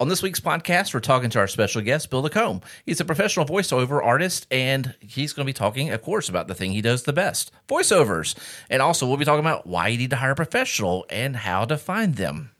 On 0.00 0.08
this 0.08 0.22
week's 0.22 0.40
podcast, 0.40 0.94
we're 0.94 1.00
talking 1.00 1.28
to 1.28 1.38
our 1.38 1.46
special 1.46 1.82
guest, 1.82 2.08
Bill 2.08 2.22
Lacomb. 2.22 2.62
He's 2.86 3.00
a 3.00 3.04
professional 3.04 3.44
voiceover 3.44 4.02
artist, 4.02 4.46
and 4.50 4.94
he's 4.98 5.34
going 5.34 5.44
to 5.44 5.48
be 5.48 5.52
talking, 5.52 5.90
of 5.90 6.00
course, 6.00 6.30
about 6.30 6.48
the 6.48 6.54
thing 6.54 6.72
he 6.72 6.80
does 6.80 7.02
the 7.02 7.12
best 7.12 7.52
voiceovers. 7.68 8.34
And 8.70 8.80
also, 8.80 9.06
we'll 9.06 9.18
be 9.18 9.26
talking 9.26 9.44
about 9.44 9.66
why 9.66 9.88
you 9.88 9.98
need 9.98 10.08
to 10.08 10.16
hire 10.16 10.30
a 10.30 10.34
professional 10.34 11.04
and 11.10 11.36
how 11.36 11.66
to 11.66 11.76
find 11.76 12.16
them. 12.16 12.52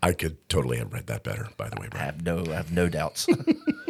I 0.00 0.12
could 0.12 0.48
totally 0.48 0.78
have 0.78 0.92
read 0.92 1.08
that 1.08 1.24
better, 1.24 1.48
by 1.56 1.68
the 1.70 1.80
way, 1.80 1.88
I 1.90 1.98
have 1.98 2.22
no, 2.24 2.44
I 2.46 2.54
have 2.54 2.70
no 2.70 2.88
doubts. 2.88 3.26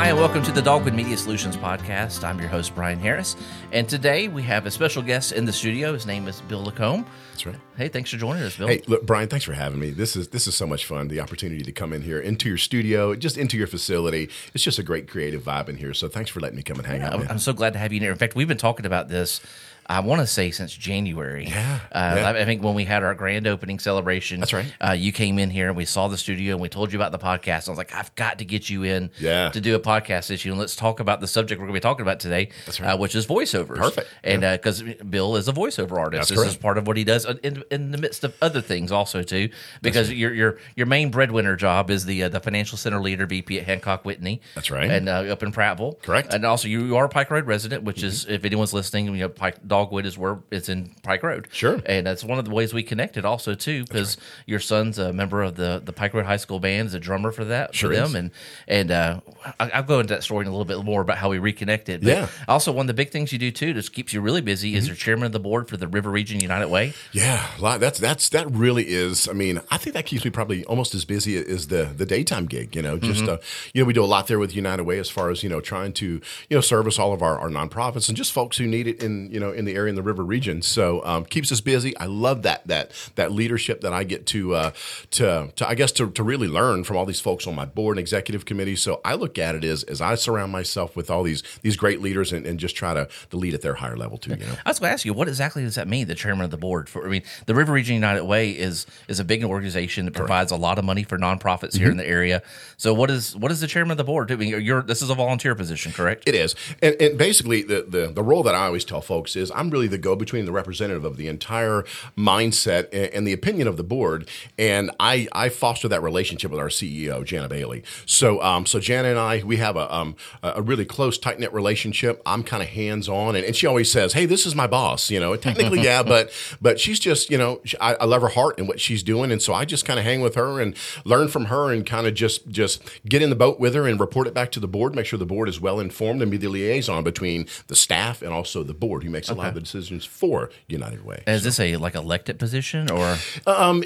Hi, 0.00 0.08
and 0.08 0.16
welcome 0.16 0.42
to 0.44 0.50
the 0.50 0.62
Dogwood 0.62 0.94
Media 0.94 1.14
Solutions 1.14 1.58
Podcast. 1.58 2.24
I'm 2.24 2.38
your 2.38 2.48
host, 2.48 2.74
Brian 2.74 2.98
Harris. 2.98 3.36
And 3.70 3.86
today 3.86 4.28
we 4.28 4.42
have 4.44 4.64
a 4.64 4.70
special 4.70 5.02
guest 5.02 5.32
in 5.32 5.44
the 5.44 5.52
studio. 5.52 5.92
His 5.92 6.06
name 6.06 6.26
is 6.26 6.40
Bill 6.40 6.64
Lacomb. 6.64 7.04
That's 7.32 7.44
right. 7.44 7.56
Hey, 7.76 7.88
thanks 7.88 8.10
for 8.10 8.16
joining 8.16 8.42
us, 8.44 8.56
Bill. 8.56 8.68
Hey, 8.68 8.80
look, 8.86 9.04
Brian, 9.04 9.28
thanks 9.28 9.44
for 9.44 9.52
having 9.52 9.78
me. 9.78 9.90
This 9.90 10.16
is 10.16 10.28
this 10.28 10.46
is 10.46 10.56
so 10.56 10.66
much 10.66 10.86
fun. 10.86 11.08
The 11.08 11.20
opportunity 11.20 11.62
to 11.64 11.72
come 11.72 11.92
in 11.92 12.00
here 12.00 12.18
into 12.18 12.48
your 12.48 12.56
studio, 12.56 13.14
just 13.14 13.36
into 13.36 13.58
your 13.58 13.66
facility. 13.66 14.30
It's 14.54 14.64
just 14.64 14.78
a 14.78 14.82
great 14.82 15.06
creative 15.06 15.42
vibe 15.42 15.68
in 15.68 15.76
here. 15.76 15.92
So 15.92 16.08
thanks 16.08 16.30
for 16.30 16.40
letting 16.40 16.56
me 16.56 16.62
come 16.62 16.78
and 16.78 16.86
hang 16.86 17.02
out. 17.02 17.12
I'm. 17.12 17.28
I'm 17.28 17.38
so 17.38 17.52
glad 17.52 17.74
to 17.74 17.78
have 17.78 17.92
you 17.92 17.98
in 17.98 18.02
here. 18.02 18.10
In 18.10 18.16
fact, 18.16 18.34
we've 18.34 18.48
been 18.48 18.56
talking 18.56 18.86
about 18.86 19.08
this. 19.08 19.42
I 19.90 20.00
want 20.00 20.20
to 20.20 20.26
say 20.26 20.50
since 20.52 20.72
January. 20.74 21.46
Yeah, 21.48 21.80
Uh, 21.90 22.14
yeah. 22.16 22.28
I 22.30 22.40
I 22.40 22.44
think 22.44 22.62
when 22.62 22.74
we 22.74 22.84
had 22.84 23.02
our 23.02 23.14
grand 23.14 23.46
opening 23.46 23.78
celebration. 23.78 24.38
That's 24.40 24.52
right. 24.52 24.72
Uh, 24.80 24.92
you 24.92 25.10
came 25.12 25.38
in 25.38 25.50
here 25.50 25.66
and 25.68 25.76
we 25.76 25.84
saw 25.84 26.08
the 26.08 26.16
studio 26.16 26.52
and 26.54 26.62
we 26.62 26.68
told 26.68 26.92
you 26.92 26.98
about 26.98 27.12
the 27.12 27.18
podcast. 27.18 27.68
I 27.68 27.72
was 27.72 27.78
like, 27.78 27.94
I've 27.94 28.14
got 28.14 28.38
to 28.38 28.44
get 28.44 28.70
you 28.70 28.84
in 28.84 29.10
Yeah. 29.18 29.50
to 29.50 29.60
do 29.60 29.74
a 29.74 29.80
podcast 29.80 30.30
issue 30.30 30.50
and 30.50 30.58
let's 30.60 30.76
talk 30.76 31.00
about 31.00 31.20
the 31.20 31.26
subject 31.26 31.60
we're 31.60 31.66
going 31.66 31.74
to 31.74 31.80
be 31.80 31.88
talking 31.88 32.02
about 32.02 32.20
today, 32.20 32.50
That's 32.66 32.80
right. 32.80 32.90
uh, 32.92 32.96
which 32.98 33.14
is 33.14 33.26
voiceovers. 33.26 33.76
Perfect. 33.78 34.08
And 34.22 34.42
because 34.42 34.82
Bill 34.82 35.34
is 35.36 35.48
a 35.48 35.52
voiceover 35.52 35.98
artist, 35.98 36.28
That's 36.28 36.40
this 36.40 36.50
is 36.52 36.56
part 36.56 36.78
of 36.78 36.86
what 36.86 36.96
he 36.96 37.04
does 37.04 37.26
uh, 37.26 37.34
in, 37.42 37.64
in 37.70 37.90
the 37.90 37.98
midst 37.98 38.22
of 38.22 38.34
other 38.40 38.60
things 38.60 38.92
also 38.92 39.22
too. 39.22 39.48
Because 39.82 40.12
your 40.12 40.32
your 40.32 40.58
your 40.76 40.86
main 40.86 41.10
breadwinner 41.10 41.56
job 41.56 41.90
is 41.90 42.04
the 42.04 42.22
uh, 42.24 42.28
the 42.28 42.40
financial 42.40 42.78
center 42.78 43.00
leader 43.00 43.26
VP 43.26 43.58
at 43.58 43.66
Hancock 43.66 44.04
Whitney. 44.04 44.40
That's 44.54 44.70
right. 44.70 44.88
And 44.90 45.08
uh, 45.08 45.24
up 45.32 45.42
in 45.42 45.50
Prattville. 45.52 46.00
Correct. 46.02 46.28
Mm-hmm. 46.28 46.36
And 46.36 46.44
also, 46.44 46.68
you, 46.68 46.84
you 46.84 46.96
are 46.96 47.06
a 47.06 47.08
Pike 47.08 47.30
Road 47.30 47.46
resident, 47.46 47.82
which 47.82 48.02
is, 48.02 48.24
if 48.26 48.44
anyone's 48.44 48.72
listening, 48.72 49.06
you 49.06 49.12
know, 49.22 49.28
Pike, 49.28 49.56
Dogwood 49.80 50.04
is 50.06 50.18
where 50.18 50.38
it's 50.50 50.68
in 50.68 50.94
Pike 51.02 51.22
Road. 51.22 51.48
Sure. 51.52 51.80
And 51.86 52.06
that's 52.06 52.22
one 52.22 52.38
of 52.38 52.44
the 52.44 52.50
ways 52.50 52.74
we 52.74 52.82
connected, 52.82 53.24
also 53.24 53.54
too, 53.54 53.84
because 53.84 54.16
your 54.46 54.60
son's 54.60 54.98
a 54.98 55.12
member 55.12 55.42
of 55.42 55.56
the 55.56 55.80
the 55.84 55.92
Pike 55.92 56.12
Road 56.14 56.26
High 56.26 56.36
School 56.36 56.60
band, 56.60 56.88
is 56.88 56.94
a 56.94 57.00
drummer 57.00 57.32
for 57.32 57.44
that 57.46 57.74
Sure 57.74 57.90
for 57.90 57.96
them, 57.96 58.06
is. 58.08 58.14
and 58.14 58.30
and 58.68 58.90
uh, 58.90 59.20
I, 59.58 59.70
I'll 59.70 59.82
go 59.82 60.00
into 60.00 60.14
that 60.14 60.22
story 60.22 60.42
in 60.44 60.48
a 60.48 60.50
little 60.50 60.64
bit 60.64 60.84
more 60.84 61.00
about 61.00 61.18
how 61.18 61.30
we 61.30 61.38
reconnected. 61.38 62.02
But 62.02 62.08
Yeah. 62.08 62.26
Mm-hmm. 62.26 62.50
Also, 62.50 62.72
one 62.72 62.84
of 62.84 62.88
the 62.88 62.94
big 62.94 63.10
things 63.10 63.32
you 63.32 63.38
do 63.38 63.50
too, 63.50 63.72
that 63.72 63.92
keeps 63.92 64.12
you 64.12 64.20
really 64.20 64.40
busy, 64.42 64.74
is 64.74 64.86
you're 64.86 64.96
chairman 64.96 65.26
of 65.26 65.32
the 65.32 65.40
board 65.40 65.68
for 65.68 65.76
the 65.76 65.88
River 65.88 66.10
Region 66.10 66.40
United 66.40 66.68
Way. 66.68 66.92
Yeah, 67.12 67.46
that's 67.78 67.98
that's 67.98 68.28
that 68.30 68.50
really 68.50 68.88
is. 68.88 69.28
I 69.28 69.32
mean, 69.32 69.60
I 69.70 69.78
think 69.78 69.94
that 69.94 70.06
keeps 70.06 70.24
me 70.24 70.30
probably 70.30 70.64
almost 70.64 70.94
as 70.94 71.04
busy 71.04 71.36
as 71.38 71.68
the 71.68 71.84
the 71.96 72.06
daytime 72.06 72.46
gig. 72.46 72.76
You 72.76 72.82
know, 72.82 72.98
just 72.98 73.20
Mm-hmm. 73.20 73.28
uh, 73.28 73.36
you 73.74 73.82
know, 73.82 73.86
we 73.86 73.92
do 73.92 74.02
a 74.04 74.06
lot 74.06 74.26
there 74.28 74.38
with 74.38 74.54
United 74.54 74.84
Way 74.84 74.98
as 74.98 75.10
far 75.10 75.30
as 75.30 75.42
you 75.42 75.48
know 75.48 75.60
trying 75.60 75.92
to 75.94 76.06
you 76.48 76.56
know 76.56 76.60
service 76.60 76.98
all 76.98 77.12
of 77.12 77.22
our, 77.22 77.38
our 77.38 77.48
nonprofits 77.48 78.08
and 78.08 78.16
just 78.16 78.32
folks 78.32 78.56
who 78.58 78.66
need 78.66 78.86
it 78.86 79.02
in 79.02 79.30
you 79.30 79.38
know 79.40 79.50
in 79.52 79.59
the 79.64 79.74
area 79.74 79.90
in 79.90 79.96
the 79.96 80.02
river 80.02 80.24
region. 80.24 80.62
So 80.62 81.04
um, 81.04 81.24
keeps 81.24 81.50
us 81.52 81.60
busy. 81.60 81.96
I 81.96 82.06
love 82.06 82.42
that 82.42 82.66
that 82.66 82.92
that 83.16 83.32
leadership 83.32 83.80
that 83.82 83.92
I 83.92 84.04
get 84.04 84.26
to 84.26 84.54
uh, 84.54 84.70
to 85.12 85.52
to 85.56 85.68
I 85.68 85.74
guess 85.74 85.92
to, 85.92 86.10
to 86.10 86.22
really 86.22 86.48
learn 86.48 86.84
from 86.84 86.96
all 86.96 87.06
these 87.06 87.20
folks 87.20 87.46
on 87.46 87.54
my 87.54 87.64
board 87.64 87.96
and 87.96 88.00
executive 88.00 88.44
committee. 88.44 88.76
So 88.76 89.00
I 89.04 89.14
look 89.14 89.38
at 89.38 89.54
it 89.54 89.64
as 89.64 89.82
as 89.84 90.00
I 90.00 90.14
surround 90.14 90.52
myself 90.52 90.96
with 90.96 91.10
all 91.10 91.22
these 91.22 91.42
these 91.62 91.76
great 91.76 92.00
leaders 92.00 92.32
and, 92.32 92.46
and 92.46 92.58
just 92.58 92.76
try 92.76 92.94
to, 92.94 93.08
to 93.30 93.36
lead 93.36 93.54
at 93.54 93.62
their 93.62 93.74
higher 93.74 93.96
level 93.96 94.18
too. 94.18 94.30
You 94.30 94.46
know. 94.46 94.56
I 94.64 94.70
was 94.70 94.78
going 94.78 94.90
to 94.90 94.92
ask 94.92 95.04
you, 95.04 95.12
what 95.12 95.28
exactly 95.28 95.62
does 95.62 95.74
that 95.74 95.88
mean? 95.88 96.06
The 96.06 96.14
chairman 96.14 96.44
of 96.44 96.50
the 96.50 96.56
board 96.56 96.88
for? 96.88 97.06
I 97.06 97.10
mean, 97.10 97.22
the 97.46 97.54
River 97.54 97.72
Region 97.72 97.94
United 97.94 98.24
Way 98.24 98.50
is 98.50 98.86
is 99.08 99.20
a 99.20 99.24
big 99.24 99.44
organization 99.44 100.04
that 100.06 100.14
provides 100.14 100.52
a 100.52 100.56
lot 100.56 100.78
of 100.78 100.84
money 100.84 101.02
for 101.02 101.18
nonprofits 101.18 101.76
here 101.76 101.90
in 101.90 101.96
the 101.96 102.06
area. 102.06 102.42
So, 102.76 102.94
what 102.94 103.10
is 103.10 103.36
what 103.36 103.50
is 103.50 103.60
the 103.60 103.66
chairman 103.66 103.92
of 103.92 103.96
the 103.96 104.04
board? 104.04 104.30
I 104.32 104.36
mean, 104.36 104.60
you're 104.60 104.82
this 104.82 105.02
is 105.02 105.10
a 105.10 105.14
volunteer 105.14 105.54
position, 105.54 105.92
correct? 105.92 106.24
It 106.26 106.34
is, 106.34 106.54
and, 106.82 106.94
and 107.00 107.18
basically 107.18 107.62
the, 107.62 107.84
the 107.88 108.12
the 108.12 108.22
role 108.22 108.42
that 108.42 108.54
I 108.54 108.66
always 108.66 108.84
tell 108.84 109.00
folks 109.00 109.36
is 109.36 109.49
I'm 109.54 109.70
really 109.70 109.88
the 109.88 109.98
go 109.98 110.16
between, 110.16 110.44
the 110.44 110.52
representative 110.52 111.04
of 111.04 111.16
the 111.16 111.28
entire 111.28 111.84
mindset 112.16 112.88
and, 112.92 113.12
and 113.14 113.26
the 113.26 113.32
opinion 113.32 113.68
of 113.68 113.76
the 113.76 113.82
board, 113.84 114.28
and 114.58 114.90
I 115.00 115.28
I 115.32 115.48
foster 115.48 115.88
that 115.88 116.02
relationship 116.02 116.50
with 116.50 116.60
our 116.60 116.68
CEO 116.68 117.24
Jana 117.24 117.48
Bailey. 117.48 117.82
So 118.06 118.42
um 118.42 118.66
so 118.66 118.78
Jana 118.80 119.08
and 119.08 119.18
I 119.18 119.42
we 119.44 119.56
have 119.56 119.76
a 119.76 119.92
um 119.94 120.16
a 120.42 120.62
really 120.62 120.84
close 120.84 121.18
tight 121.18 121.38
knit 121.40 121.52
relationship. 121.52 122.22
I'm 122.26 122.42
kind 122.42 122.62
of 122.62 122.68
hands 122.68 123.08
on, 123.08 123.36
and, 123.36 123.44
and 123.44 123.56
she 123.56 123.66
always 123.66 123.90
says, 123.90 124.12
"Hey, 124.12 124.26
this 124.26 124.46
is 124.46 124.54
my 124.54 124.66
boss," 124.66 125.10
you 125.10 125.20
know. 125.20 125.34
Technically, 125.36 125.80
yeah, 125.84 126.02
but 126.02 126.30
but 126.60 126.78
she's 126.78 127.00
just 127.00 127.30
you 127.30 127.38
know 127.38 127.60
she- 127.64 127.78
I, 127.80 127.94
I 127.94 128.04
love 128.04 128.22
her 128.22 128.28
heart 128.28 128.58
and 128.58 128.68
what 128.68 128.80
she's 128.80 129.02
doing, 129.02 129.30
and 129.32 129.40
so 129.40 129.54
I 129.54 129.64
just 129.64 129.84
kind 129.84 129.98
of 129.98 130.04
hang 130.04 130.20
with 130.20 130.34
her 130.34 130.60
and 130.60 130.76
learn 131.04 131.28
from 131.28 131.46
her 131.46 131.72
and 131.72 131.86
kind 131.86 132.06
of 132.06 132.14
just 132.14 132.48
just 132.48 132.82
get 133.08 133.22
in 133.22 133.30
the 133.30 133.36
boat 133.36 133.58
with 133.58 133.74
her 133.74 133.86
and 133.86 133.98
report 133.98 134.26
it 134.26 134.34
back 134.34 134.50
to 134.52 134.60
the 134.60 134.68
board, 134.68 134.94
make 134.94 135.06
sure 135.06 135.18
the 135.18 135.26
board 135.26 135.48
is 135.48 135.60
well 135.60 135.80
informed 135.80 136.22
and 136.22 136.30
be 136.30 136.36
the 136.36 136.48
liaison 136.48 137.02
between 137.02 137.46
the 137.68 137.76
staff 137.76 138.22
and 138.22 138.32
also 138.32 138.62
the 138.62 138.74
board 138.74 139.02
who 139.04 139.10
makes 139.10 139.28
a 139.28 139.34
lot 139.40 139.48
of 139.48 139.54
the 139.54 139.60
decisions 139.60 140.04
for 140.04 140.50
United 140.68 141.04
Way. 141.04 141.22
Is 141.26 141.42
this 141.44 141.58
a 141.60 141.76
like 141.76 141.94
elected 141.94 142.38
position 142.38 142.90
or? 142.90 143.16
Um, 143.46 143.82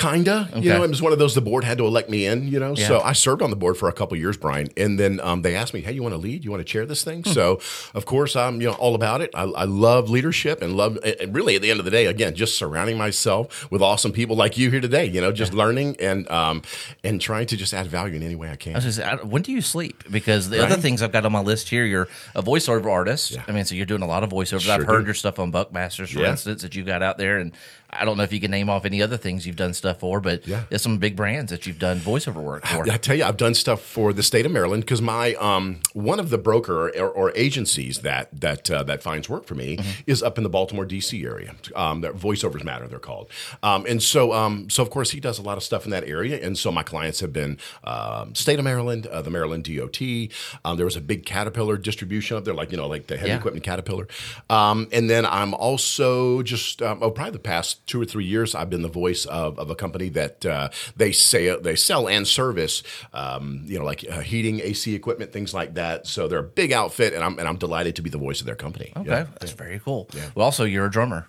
kinda. 0.00 0.48
You 0.56 0.70
know, 0.70 0.76
Okay. 0.76 0.84
it 0.84 0.90
was 0.90 1.02
one 1.02 1.12
of 1.12 1.18
those 1.18 1.34
the 1.34 1.40
board 1.40 1.64
had 1.64 1.78
to 1.78 1.86
elect 1.86 2.08
me 2.10 2.26
in. 2.26 2.48
You 2.48 2.58
know, 2.58 2.74
Yeah. 2.76 2.88
so 2.88 3.00
I 3.00 3.12
served 3.12 3.42
on 3.42 3.50
the 3.50 3.56
board 3.56 3.76
for 3.76 3.88
a 3.88 3.92
couple 3.92 4.16
years, 4.16 4.36
Brian, 4.36 4.68
and 4.76 4.98
then 4.98 5.20
um, 5.22 5.42
they 5.42 5.54
asked 5.54 5.74
me, 5.74 5.80
"Hey, 5.82 5.92
you 5.92 6.02
want 6.02 6.14
to 6.14 6.18
lead? 6.18 6.44
You 6.44 6.50
want 6.50 6.60
to 6.66 6.72
chair 6.72 6.86
this 6.86 7.04
thing?" 7.04 7.22
Hmm. 7.22 7.30
So, 7.30 7.60
of 7.94 8.06
course, 8.06 8.34
I'm 8.36 8.60
you 8.60 8.68
know 8.68 8.74
all 8.74 8.94
about 8.94 9.20
it. 9.20 9.30
I, 9.34 9.42
I 9.44 9.64
love 9.64 10.08
leadership 10.10 10.62
and 10.62 10.76
love. 10.76 10.98
And 11.20 11.34
really, 11.34 11.56
at 11.56 11.62
the 11.62 11.70
end 11.70 11.78
of 11.80 11.84
the 11.84 11.90
day, 11.90 12.06
again, 12.06 12.34
just 12.34 12.56
surrounding 12.58 12.96
myself 12.98 13.70
with 13.70 13.82
awesome 13.82 14.12
people 14.12 14.36
like 14.36 14.56
you 14.56 14.70
here 14.70 14.80
today. 14.80 15.04
You 15.04 15.20
know, 15.20 15.32
just 15.32 15.52
learning 15.54 15.96
and 16.00 16.28
um, 16.30 16.62
and 17.04 17.20
trying 17.20 17.46
to 17.48 17.56
just 17.56 17.74
add 17.74 17.86
value 17.86 18.16
in 18.16 18.22
any 18.22 18.34
way 18.36 18.50
I 18.50 18.56
can. 18.56 18.72
I 18.74 18.78
was 18.78 18.96
just, 18.96 19.24
when 19.24 19.42
do 19.42 19.52
you 19.52 19.60
sleep? 19.60 20.04
Because 20.10 20.48
the 20.50 20.62
other 20.64 20.76
things 20.76 21.02
I've 21.02 21.12
got 21.12 21.24
on 21.26 21.32
my 21.32 21.40
list 21.42 21.68
here, 21.68 21.84
you're 21.84 22.08
a 22.34 22.42
voiceover 22.42 22.90
artist. 22.90 23.36
I 23.46 23.52
mean, 23.52 23.64
so 23.64 23.74
you're 23.74 23.86
doing 23.86 24.02
a 24.02 24.06
lot 24.06 24.22
of 24.24 24.30
voiceovers. 24.30 24.68
I've 24.68 24.84
heard 24.86 25.00
do. 25.00 25.06
your 25.06 25.14
stuff 25.14 25.38
on 25.38 25.52
Buckmasters, 25.52 26.12
for 26.12 26.20
Yeah. 26.20 26.30
instance, 26.30 26.62
that 26.62 26.74
you've 26.74 26.86
got 26.86 27.02
out 27.02 27.18
there, 27.18 27.38
and 27.38 27.52
I 27.92 28.04
don't 28.04 28.16
know 28.16 28.22
if 28.22 28.32
you 28.32 28.40
can 28.40 28.50
name 28.50 28.70
off 28.70 28.84
any 28.84 29.02
other 29.02 29.16
things 29.16 29.46
you've 29.46 29.56
done 29.56 29.74
stuff 29.74 30.00
for, 30.00 30.20
but 30.20 30.46
Yeah. 30.46 30.62
there's 30.68 30.82
some 30.82 30.98
big 30.98 31.16
brands 31.16 31.50
that 31.50 31.66
you've 31.66 31.78
done 31.78 31.98
voiceover 32.00 32.36
work 32.42 32.64
for. 32.66 32.90
I 32.90 32.96
tell 32.96 33.16
you, 33.16 33.24
I've 33.24 33.36
done 33.36 33.54
stuff 33.54 33.80
for 33.82 34.12
the 34.12 34.22
state 34.22 34.46
of 34.46 34.52
Maryland 34.52 34.84
because 34.84 35.02
my 35.02 35.34
um, 35.34 35.80
one 35.92 36.20
of 36.20 36.30
the 36.30 36.38
broker 36.38 36.88
or, 36.90 37.08
or 37.08 37.32
agencies 37.34 37.98
that 38.00 38.28
that 38.40 38.70
uh, 38.70 38.82
that 38.84 39.02
finds 39.02 39.28
work 39.28 39.44
for 39.44 39.54
me 39.54 39.78
is 40.06 40.22
up 40.22 40.38
in 40.38 40.44
the 40.44 40.50
Baltimore 40.50 40.84
D.C. 40.84 41.24
area. 41.24 41.54
Um, 41.74 42.00
that 42.02 42.14
Voiceovers 42.16 42.62
Matter, 42.64 42.86
they're 42.86 42.98
called. 42.98 43.28
Um, 43.62 43.84
and 43.88 44.02
so, 44.02 44.32
um, 44.32 44.70
so 44.70 44.82
of 44.82 44.90
course, 44.90 45.10
he 45.10 45.20
does 45.20 45.38
a 45.38 45.42
lot 45.42 45.56
of 45.56 45.62
stuff 45.64 45.84
in 45.84 45.90
that 45.90 46.04
area. 46.04 46.38
And 46.44 46.56
so, 46.58 46.70
my 46.70 46.82
clients 46.82 47.20
have 47.20 47.32
been 47.32 47.58
um, 47.84 48.34
state 48.34 48.58
of 48.58 48.64
Maryland, 48.64 49.06
uh, 49.08 49.22
the 49.22 49.30
Maryland 49.30 49.64
DOT. 49.64 50.00
Um, 50.64 50.76
there 50.76 50.86
was 50.86 50.96
a 50.96 51.00
big 51.00 51.26
Caterpillar 51.26 51.76
distribution 51.76 52.36
up 52.36 52.44
there, 52.44 52.54
like 52.54 52.70
you 52.70 52.76
know, 52.76 52.86
like 52.86 53.08
the 53.08 53.16
heavy 53.16 53.30
Yeah. 53.30 53.38
equipment 53.38 53.64
Caterpillar. 53.64 54.06
Um, 54.48 54.88
and 54.92 55.08
then 55.10 55.26
I'm 55.26 55.54
also 55.54 56.42
just 56.42 56.82
um, 56.82 56.98
oh, 57.02 57.10
probably 57.10 57.32
the 57.32 57.38
past 57.38 57.79
two 57.86 58.00
or 58.00 58.04
three 58.04 58.24
years, 58.24 58.54
I've 58.54 58.70
been 58.70 58.82
the 58.82 58.88
voice 58.88 59.24
of, 59.26 59.58
of 59.58 59.70
a 59.70 59.74
company 59.74 60.08
that 60.10 60.46
uh, 60.46 60.68
they 60.96 61.12
say 61.12 61.54
they 61.60 61.74
sell 61.76 62.08
and 62.08 62.26
service, 62.26 62.82
um, 63.12 63.62
you 63.66 63.78
know, 63.78 63.84
like 63.84 64.04
uh, 64.08 64.20
heating, 64.20 64.60
AC 64.60 64.94
equipment, 64.94 65.32
things 65.32 65.52
like 65.52 65.74
that. 65.74 66.06
So 66.06 66.28
they're 66.28 66.38
a 66.38 66.42
big 66.42 66.72
outfit, 66.72 67.14
and 67.14 67.22
I'm 67.24 67.38
and 67.38 67.48
I'm 67.48 67.56
delighted 67.56 67.96
to 67.96 68.02
be 68.02 68.10
the 68.10 68.18
voice 68.18 68.40
of 68.40 68.46
their 68.46 68.54
company. 68.56 68.92
Okay, 68.96 69.08
Yeah. 69.08 69.26
that's 69.40 69.52
very 69.52 69.78
cool. 69.80 70.08
Well, 70.34 70.44
also, 70.44 70.64
you're 70.64 70.86
a 70.86 70.90
drummer. 70.90 71.28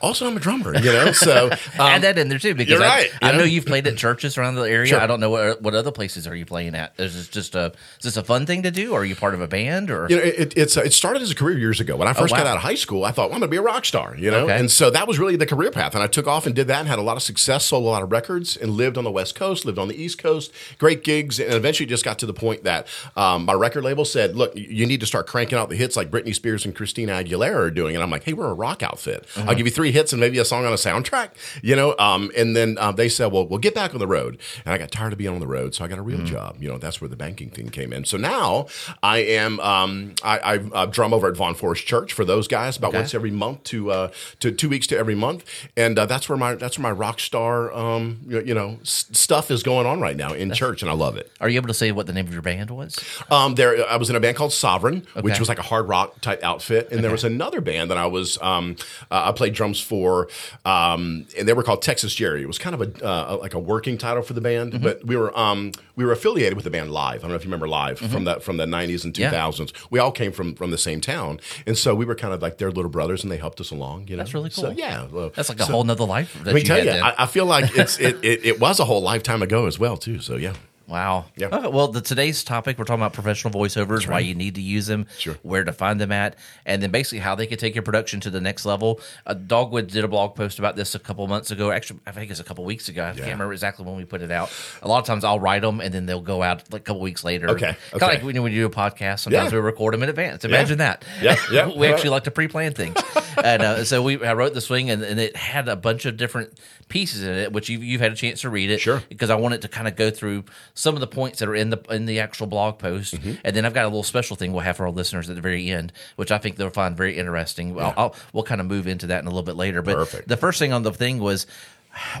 Also, 0.00 0.26
I'm 0.26 0.36
a 0.36 0.40
drummer, 0.40 0.74
you 0.76 0.92
know. 0.92 1.12
So 1.12 1.46
um, 1.50 1.58
Add 1.78 2.02
that 2.02 2.18
in 2.18 2.28
there 2.28 2.38
too, 2.38 2.54
because 2.54 2.80
I, 2.80 2.86
right, 2.86 3.10
I 3.22 3.32
know 3.32 3.38
know? 3.38 3.44
you've 3.44 3.66
played 3.66 3.86
at 3.86 3.96
churches 3.96 4.36
around 4.38 4.54
the 4.56 4.62
area. 4.62 4.86
Sure. 4.86 5.00
I 5.00 5.06
don't 5.06 5.20
know 5.20 5.30
what 5.30 5.62
what 5.62 5.74
other 5.74 5.92
places 5.92 6.26
are 6.26 6.34
you 6.34 6.46
playing 6.46 6.74
at. 6.74 6.92
Is 6.98 7.14
this 7.14 7.28
just 7.28 7.54
a 7.54 7.66
is 7.98 8.04
this 8.04 8.16
a 8.16 8.22
fun 8.24 8.46
thing 8.46 8.62
to 8.64 8.70
do, 8.70 8.92
or 8.92 9.00
are 9.00 9.04
you 9.04 9.16
part 9.16 9.34
of 9.34 9.40
a 9.40 9.48
band, 9.48 9.90
or 9.90 10.06
You 10.08 10.16
know, 10.16 10.22
it, 10.22 10.52
it's 10.56 10.76
uh, 10.76 10.82
it 10.82 10.92
started 10.92 11.22
as 11.22 11.30
a 11.30 11.34
career 11.34 11.58
years 11.58 11.80
ago. 11.80 11.96
When 11.96 12.08
I 12.08 12.12
first 12.12 12.32
Oh, 12.32 12.36
wow. 12.36 12.44
got 12.44 12.50
out 12.50 12.56
of 12.56 12.62
high 12.62 12.74
school, 12.74 13.04
I 13.04 13.10
thought 13.12 13.30
well, 13.30 13.36
I'm 13.36 13.40
going 13.40 13.50
to 13.50 13.54
be 13.54 13.56
a 13.58 13.62
rock 13.62 13.84
star, 13.84 14.16
you 14.16 14.30
know, 14.30 14.44
Okay. 14.44 14.56
and 14.58 14.70
so 14.70 14.90
that 14.90 15.06
was 15.08 15.18
really 15.18 15.36
the 15.36 15.46
career 15.46 15.70
path. 15.70 15.94
And 15.94 16.02
I 16.02 16.06
took 16.06 16.26
off 16.26 16.46
and 16.46 16.54
did 16.54 16.68
that, 16.68 16.80
and 16.80 16.88
had 16.88 16.98
a 16.98 17.02
lot 17.02 17.16
of 17.16 17.22
success, 17.22 17.64
sold 17.66 17.84
a 17.84 17.88
lot 17.88 18.02
of 18.02 18.10
records, 18.12 18.56
and 18.56 18.72
lived 18.72 18.96
on 18.98 19.04
the 19.04 19.10
West 19.10 19.34
Coast, 19.34 19.64
lived 19.64 19.78
on 19.78 19.88
the 19.88 20.00
East 20.02 20.18
Coast, 20.18 20.52
great 20.78 21.02
gigs, 21.04 21.38
and 21.40 21.52
eventually 21.54 21.86
just 21.86 22.04
got 22.04 22.18
to 22.20 22.26
the 22.26 22.34
point 22.34 22.64
that 22.64 22.86
um, 23.16 23.44
my 23.44 23.52
record 23.52 23.84
label 23.84 24.04
said, 24.04 24.36
"Look, 24.36 24.54
you- 24.56 24.66
you 24.80 24.86
need 24.86 25.00
to 25.00 25.06
start 25.06 25.26
cranking 25.26 25.58
out 25.58 25.68
the 25.68 25.76
hits 25.76 25.96
like 25.96 26.10
Britney 26.10 26.34
Spears 26.34 26.64
and 26.64 26.74
Christina 26.74 27.12
Aguilera 27.12 27.54
are 27.56 27.70
doing." 27.70 27.94
And 27.94 28.02
I'm 28.02 28.10
like, 28.10 28.24
"Hey, 28.24 28.32
we're 28.32 28.48
a 28.50 28.54
rock 28.54 28.82
outfit. 28.82 29.26
I'll 29.36 29.54
give 29.54 29.66
you 29.66 29.72
three 29.80 29.92
hits 29.92 30.12
and 30.12 30.20
maybe 30.20 30.38
a 30.38 30.44
song 30.44 30.66
on 30.66 30.72
a 30.72 30.76
soundtrack, 30.76 31.30
you 31.62 31.74
know." 31.74 31.94
Um, 31.98 32.30
and 32.36 32.54
then 32.54 32.76
um, 32.78 32.96
they 32.96 33.08
said, 33.08 33.32
"Well, 33.32 33.46
we'll 33.46 33.58
get 33.58 33.74
back 33.74 33.94
on 33.94 34.00
the 34.00 34.06
road," 34.06 34.38
and 34.64 34.74
I 34.74 34.78
got 34.78 34.90
tired 34.90 35.12
of 35.12 35.18
being 35.18 35.32
on 35.32 35.40
the 35.40 35.46
road, 35.46 35.74
so 35.74 35.84
I 35.84 35.88
got 35.88 35.98
a 35.98 36.02
real 36.02 36.22
job. 36.24 36.56
You 36.60 36.68
know, 36.68 36.78
that's 36.78 37.00
where 37.00 37.08
the 37.08 37.16
banking 37.16 37.50
thing 37.50 37.68
came 37.70 37.92
in. 37.92 38.04
So 38.04 38.16
now 38.16 38.66
I 39.02 39.18
am 39.18 39.58
um, 39.60 40.14
I, 40.22 40.38
I 40.38 40.54
uh, 40.58 40.86
drum 40.86 41.14
over 41.14 41.28
at 41.28 41.36
Vaughn 41.36 41.54
Forest 41.54 41.86
Church 41.86 42.12
for 42.12 42.24
those 42.24 42.46
guys 42.48 42.76
about 42.76 42.88
Okay. 42.88 42.98
once 42.98 43.14
every 43.14 43.30
month 43.30 43.62
to 43.64 43.90
uh, 43.90 44.10
to 44.40 44.50
two 44.52 44.68
weeks 44.68 44.86
to 44.88 44.98
every 44.98 45.14
month, 45.14 45.44
and 45.76 45.98
uh, 45.98 46.06
that's 46.06 46.28
where 46.28 46.36
my 46.38 46.54
that's 46.56 46.78
where 46.78 46.82
my 46.82 46.90
rock 46.90 47.20
star 47.20 47.72
um, 47.72 48.20
you 48.28 48.54
know 48.54 48.78
s- 48.82 49.06
stuff 49.12 49.50
is 49.50 49.62
going 49.62 49.86
on 49.86 50.00
right 50.00 50.16
now 50.16 50.32
in 50.32 50.52
church, 50.52 50.82
and 50.82 50.90
I 50.90 50.94
love 50.94 51.16
it. 51.16 51.30
are 51.40 51.48
you 51.48 51.56
able 51.56 51.68
to 51.68 51.74
say 51.74 51.92
what 51.92 52.06
the 52.06 52.12
name 52.12 52.26
of 52.26 52.32
your 52.32 52.42
band 52.42 52.70
was? 52.70 52.98
Um, 53.30 53.54
there, 53.54 53.86
I 53.88 53.96
was 53.96 54.10
in 54.10 54.16
a 54.16 54.20
band 54.20 54.36
called 54.36 54.52
Sovereign, 54.52 55.06
Okay. 55.16 55.20
which 55.22 55.38
was 55.38 55.48
like 55.48 55.58
a 55.58 55.62
hard 55.62 55.88
rock 55.88 56.20
type 56.20 56.42
outfit, 56.42 56.88
and 56.90 57.02
there 57.04 57.10
was 57.10 57.24
another 57.24 57.60
band 57.60 57.90
that 57.90 57.98
I 57.98 58.06
was 58.06 58.38
um, 58.42 58.76
uh, 59.10 59.28
I 59.28 59.32
played 59.32 59.54
drums 59.70 59.80
for, 59.80 60.28
um, 60.64 61.26
and 61.38 61.46
they 61.48 61.52
were 61.52 61.62
called 61.62 61.82
Texas 61.82 62.14
Jerry. 62.14 62.42
It 62.42 62.46
was 62.46 62.58
kind 62.58 62.74
of 62.74 62.82
a 63.02 63.06
uh, 63.06 63.36
like 63.40 63.54
a 63.54 63.58
working 63.58 63.98
title 63.98 64.22
for 64.22 64.32
the 64.32 64.40
band, 64.40 64.72
Mm-hmm. 64.72 64.82
but 64.84 65.04
we 65.06 65.16
were 65.16 65.36
um, 65.38 65.72
we 65.96 66.04
were 66.04 66.12
affiliated 66.12 66.54
with 66.54 66.64
the 66.64 66.70
band 66.70 66.90
Live. 66.90 67.18
I 67.18 67.22
don't 67.22 67.30
know 67.30 67.36
if 67.36 67.44
you 67.44 67.48
remember 67.48 67.68
Live 67.68 67.98
from 67.98 68.24
the 68.24 68.40
from 68.40 68.56
the 68.56 68.66
'90s 68.66 69.04
and 69.04 69.14
Mm-hmm. 69.14 69.22
Yeah. 69.22 69.30
2000s. 69.32 69.72
We 69.90 69.98
all 69.98 70.12
came 70.12 70.32
from 70.32 70.54
from 70.54 70.70
the 70.70 70.78
same 70.78 71.00
town, 71.00 71.40
and 71.66 71.76
so 71.76 71.94
we 71.94 72.04
were 72.04 72.14
kind 72.14 72.32
of 72.34 72.42
like 72.42 72.58
their 72.58 72.70
little 72.70 72.90
brothers, 72.90 73.22
and 73.22 73.30
they 73.32 73.36
helped 73.38 73.60
us 73.60 73.70
along. 73.70 74.08
You 74.08 74.16
know, 74.16 74.22
That's 74.22 74.34
really 74.34 74.50
So, 74.50 74.68
cool. 74.68 74.72
yeah, 74.78 75.06
well, 75.10 75.30
That's 75.34 75.48
like 75.48 75.60
a 75.60 75.64
so- 75.64 75.72
whole 75.72 75.84
nother 75.84 76.04
life. 76.04 76.34
That 76.34 76.46
Let 76.46 76.54
me 76.54 76.60
you 76.60 76.66
tell 76.66 76.84
you. 76.84 76.90
I, 76.90 77.24
I 77.24 77.26
feel 77.26 77.46
like 77.46 77.76
it's 77.76 77.98
it, 77.98 78.16
it, 78.24 78.44
it 78.44 78.60
was 78.60 78.80
a 78.80 78.84
whole 78.84 79.02
lifetime 79.02 79.42
ago 79.42 79.66
as 79.66 79.78
well 79.78 79.96
too. 79.96 80.20
So 80.20 80.36
yeah. 80.36 80.54
Wow. 80.90 81.26
Yeah. 81.36 81.46
Okay, 81.52 81.68
well, 81.68 81.86
the 81.88 82.00
today's 82.00 82.42
topic 82.42 82.76
we're 82.76 82.84
talking 82.84 83.00
about 83.00 83.12
professional 83.12 83.54
voiceovers, 83.54 84.08
why 84.08 84.18
you 84.18 84.34
need 84.34 84.56
to 84.56 84.60
use 84.60 84.86
them, 84.88 85.06
Sure. 85.18 85.36
where 85.42 85.62
to 85.62 85.72
find 85.72 86.00
them 86.00 86.10
at, 86.10 86.36
and 86.66 86.82
then 86.82 86.90
basically 86.90 87.20
how 87.20 87.36
they 87.36 87.46
can 87.46 87.58
take 87.58 87.76
your 87.76 87.82
production 87.82 88.18
to 88.20 88.30
the 88.30 88.40
next 88.40 88.64
level. 88.66 89.00
Uh, 89.24 89.34
Dogwood 89.34 89.86
did 89.86 90.02
a 90.04 90.08
blog 90.08 90.34
post 90.34 90.58
about 90.58 90.74
this 90.74 90.94
a 90.96 90.98
couple 90.98 91.26
months 91.28 91.52
ago. 91.52 91.70
Actually, 91.70 92.00
I 92.06 92.10
think 92.12 92.30
it's 92.30 92.40
a 92.40 92.44
couple 92.44 92.64
weeks 92.64 92.88
ago. 92.88 93.04
I 93.04 93.12
can't 93.12 93.20
remember 93.20 93.52
exactly 93.52 93.84
when 93.86 93.96
we 93.96 94.04
put 94.04 94.20
it 94.20 94.32
out. 94.32 94.50
A 94.82 94.88
lot 94.88 94.98
of 94.98 95.04
times 95.06 95.22
I'll 95.22 95.38
write 95.38 95.62
them 95.62 95.80
and 95.80 95.94
then 95.94 96.06
they'll 96.06 96.20
go 96.20 96.42
out 96.42 96.64
like 96.72 96.80
a 96.82 96.84
couple 96.84 97.00
weeks 97.02 97.22
later. 97.22 97.48
Okay, 97.50 97.66
Kind 97.66 97.76
of 97.92 98.02
okay. 98.02 98.06
like 98.16 98.22
when 98.24 98.34
you 98.34 98.42
when 98.42 98.52
you 98.52 98.62
do 98.62 98.66
a 98.66 98.70
podcast. 98.70 99.20
Sometimes 99.20 99.52
Yeah. 99.52 99.58
we 99.58 99.64
record 99.64 99.94
them 99.94 100.02
in 100.02 100.08
advance. 100.08 100.44
Imagine 100.44 100.78
that. 100.78 101.04
Yeah, 101.22 101.36
yeah. 101.52 101.68
we 101.76 101.86
actually 101.86 102.10
like 102.10 102.24
to 102.24 102.30
pre-plan 102.32 102.72
things, 102.74 102.96
and 103.42 103.62
uh, 103.62 103.84
so 103.84 104.02
we 104.02 104.22
I 104.24 104.34
wrote 104.34 104.54
the 104.54 104.60
swing 104.60 104.90
and, 104.90 105.02
and 105.02 105.20
it 105.20 105.36
had 105.36 105.68
a 105.68 105.76
bunch 105.76 106.04
of 106.06 106.16
different 106.16 106.58
pieces 106.88 107.22
in 107.22 107.30
it, 107.30 107.52
which 107.52 107.68
you've, 107.68 107.84
you've 107.84 108.00
had 108.00 108.12
a 108.12 108.16
chance 108.16 108.40
to 108.42 108.50
read 108.50 108.70
it. 108.70 108.80
Sure. 108.80 109.02
Because 109.08 109.30
I 109.30 109.34
wanted 109.36 109.62
to 109.62 109.68
kind 109.68 109.86
of 109.88 109.96
go 109.96 110.10
through 110.10 110.44
some 110.74 110.94
of 110.94 111.00
the 111.00 111.06
points 111.06 111.38
that 111.38 111.48
are 111.48 111.54
in 111.54 111.70
the 111.70 111.78
in 111.90 112.06
the 112.06 112.20
actual 112.20 112.46
blog 112.46 112.78
post, 112.78 113.14
Mm-hmm. 113.14 113.32
and 113.44 113.56
then 113.56 113.64
I've 113.64 113.74
got 113.74 113.84
a 113.84 113.88
little 113.88 114.02
special 114.02 114.36
thing 114.36 114.52
we'll 114.52 114.60
have 114.62 114.76
for 114.76 114.84
our 114.86 114.92
listeners 114.92 115.28
at 115.30 115.36
the 115.36 115.42
very 115.42 115.68
end, 115.70 115.92
which 116.16 116.30
I 116.30 116.38
think 116.38 116.56
they'll 116.56 116.70
find 116.70 116.96
very 116.96 117.16
interesting. 117.18 117.78
I'll, 117.80 117.94
I'll, 117.96 118.14
we'll 118.32 118.44
kind 118.44 118.60
of 118.60 118.66
move 118.66 118.86
into 118.86 119.06
that 119.08 119.20
in 119.20 119.26
a 119.26 119.30
little 119.30 119.42
bit 119.42 119.56
later. 119.56 119.82
But 119.82 119.96
Perfect. 119.96 120.28
the 120.28 120.36
first 120.36 120.58
thing 120.58 120.72
on 120.72 120.82
the 120.82 120.92
thing 120.92 121.18
was, 121.18 121.46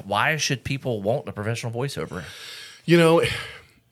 why 0.04 0.36
should 0.36 0.64
people 0.64 1.02
want 1.02 1.28
a 1.28 1.32
professional 1.32 1.72
voiceover? 1.72 2.24
You 2.84 2.96
know, 2.98 3.22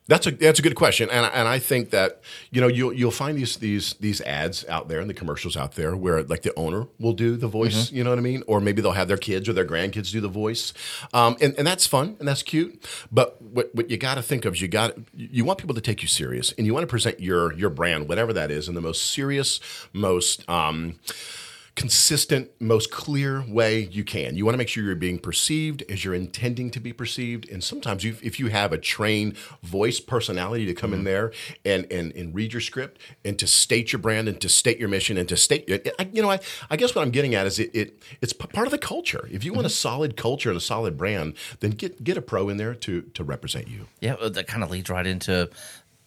that's 0.09 0.27
a 0.27 0.31
that's 0.31 0.59
a 0.59 0.63
good 0.63 0.75
question, 0.75 1.11
and 1.11 1.27
and 1.33 1.47
I 1.47 1.59
think 1.59 1.91
that 1.91 2.23
you 2.51 2.61
know 2.63 2.67
you'll 2.67 2.93
you'll 2.95 3.11
find 3.11 3.37
these 3.37 3.57
these 3.59 3.95
these 4.01 4.23
ads 4.23 4.67
out 4.67 4.89
there 4.89 5.01
and 5.01 5.09
the 5.09 5.15
commercials 5.15 5.55
out 5.57 5.73
there 5.73 5.95
where 5.95 6.23
like 6.23 6.43
the 6.43 6.53
owner 6.57 6.87
will 6.99 7.13
do 7.13 7.37
the 7.37 7.47
voice, 7.47 7.93
you 7.93 8.03
know 8.03 8.11
what 8.11 8.19
I 8.19 8.23
mean, 8.23 8.43
or 8.47 8.61
maybe 8.61 8.81
they'll 8.81 8.93
have 8.93 9.09
their 9.09 9.19
kids 9.19 9.49
or 9.49 9.53
their 9.53 9.67
grandkids 9.67 10.11
do 10.11 10.21
the 10.21 10.29
voice, 10.29 10.73
um, 11.13 11.37
and 11.43 11.55
and 11.59 11.67
that's 11.67 11.87
fun 11.87 12.17
and 12.19 12.27
that's 12.27 12.43
cute. 12.43 12.83
But 13.13 13.41
what 13.43 13.75
what 13.75 13.91
you 13.91 13.99
got 13.99 14.15
to 14.15 14.23
think 14.23 14.47
of 14.47 14.55
is 14.55 14.63
you 14.63 14.69
got 14.69 14.95
you 15.15 15.45
want 15.45 15.59
people 15.59 15.75
to 15.75 15.83
take 15.83 16.01
you 16.01 16.09
serious, 16.09 16.53
and 16.57 16.67
you 16.67 16.73
want 16.73 16.85
to 16.85 16.91
present 16.91 17.21
your 17.21 17.53
your 17.53 17.71
brand, 17.71 18.09
whatever 18.09 18.33
that 18.33 18.51
is, 18.51 18.67
in 18.67 18.75
the 18.75 18.81
most 18.81 19.11
serious, 19.11 19.61
most 19.93 20.49
um, 20.49 20.99
consistent, 21.79 22.51
most 22.61 22.91
clear 22.91 23.45
way 23.47 23.79
you 23.79 24.03
can. 24.03 24.37
You 24.37 24.45
want 24.45 24.55
to 24.55 24.59
make 24.59 24.69
sure 24.69 24.83
you're 24.83 24.97
being 24.97 25.21
perceived 25.21 25.85
as 25.89 26.05
you're 26.05 26.13
intending 26.13 26.73
to 26.73 26.81
be 26.81 26.93
perceived. 26.93 27.49
And 27.49 27.63
sometimes, 27.63 28.05
if 28.05 28.41
you 28.41 28.49
have 28.49 28.73
a 28.73 28.79
trained 28.79 29.37
voice 29.63 30.01
personality 30.01 30.67
to 30.67 30.75
come 30.75 30.93
in 30.93 30.99
mm-hmm. 30.99 31.05
there 31.05 31.33
and, 31.65 31.87
and 31.93 32.13
and 32.17 32.35
read 32.35 32.53
your 32.53 32.61
script 32.61 33.01
and 33.25 33.39
to 33.39 33.47
state 33.47 33.93
your 33.93 34.01
brand 34.01 34.27
and 34.27 34.41
to 34.41 34.49
state 34.49 34.81
your 34.81 34.89
mission 34.89 35.17
and 35.17 35.29
to 35.29 35.37
state, 35.37 35.71
I- 36.01 36.11
you 36.13 36.21
know, 36.21 36.33
I, 36.33 36.41
I 36.69 36.77
guess 36.77 36.97
what 36.97 37.03
I'm 37.03 37.13
getting 37.13 37.37
at 37.37 37.47
is 37.47 37.61
it, 37.61 37.71
it 37.73 38.03
it's 38.21 38.33
part 38.33 38.67
of 38.67 38.73
the 38.73 38.79
culture. 38.79 39.29
If 39.31 39.45
you 39.45 39.53
want 39.53 39.67
a 39.67 39.71
mm-hmm. 39.71 39.75
solid 39.75 40.17
culture 40.17 40.51
and 40.51 40.59
a 40.59 40.61
solid 40.61 40.99
brand, 40.99 41.35
then 41.61 41.71
get 41.71 42.03
get 42.03 42.17
a 42.17 42.23
pro 42.23 42.49
in 42.49 42.57
there 42.57 42.75
to 42.75 43.03
to 43.03 43.23
represent 43.23 43.69
you. 43.69 43.87
Yeah, 44.01 44.17
that 44.21 44.49
kind 44.49 44.65
of 44.65 44.71
leads 44.73 44.91
right 44.91 45.07
into. 45.07 45.49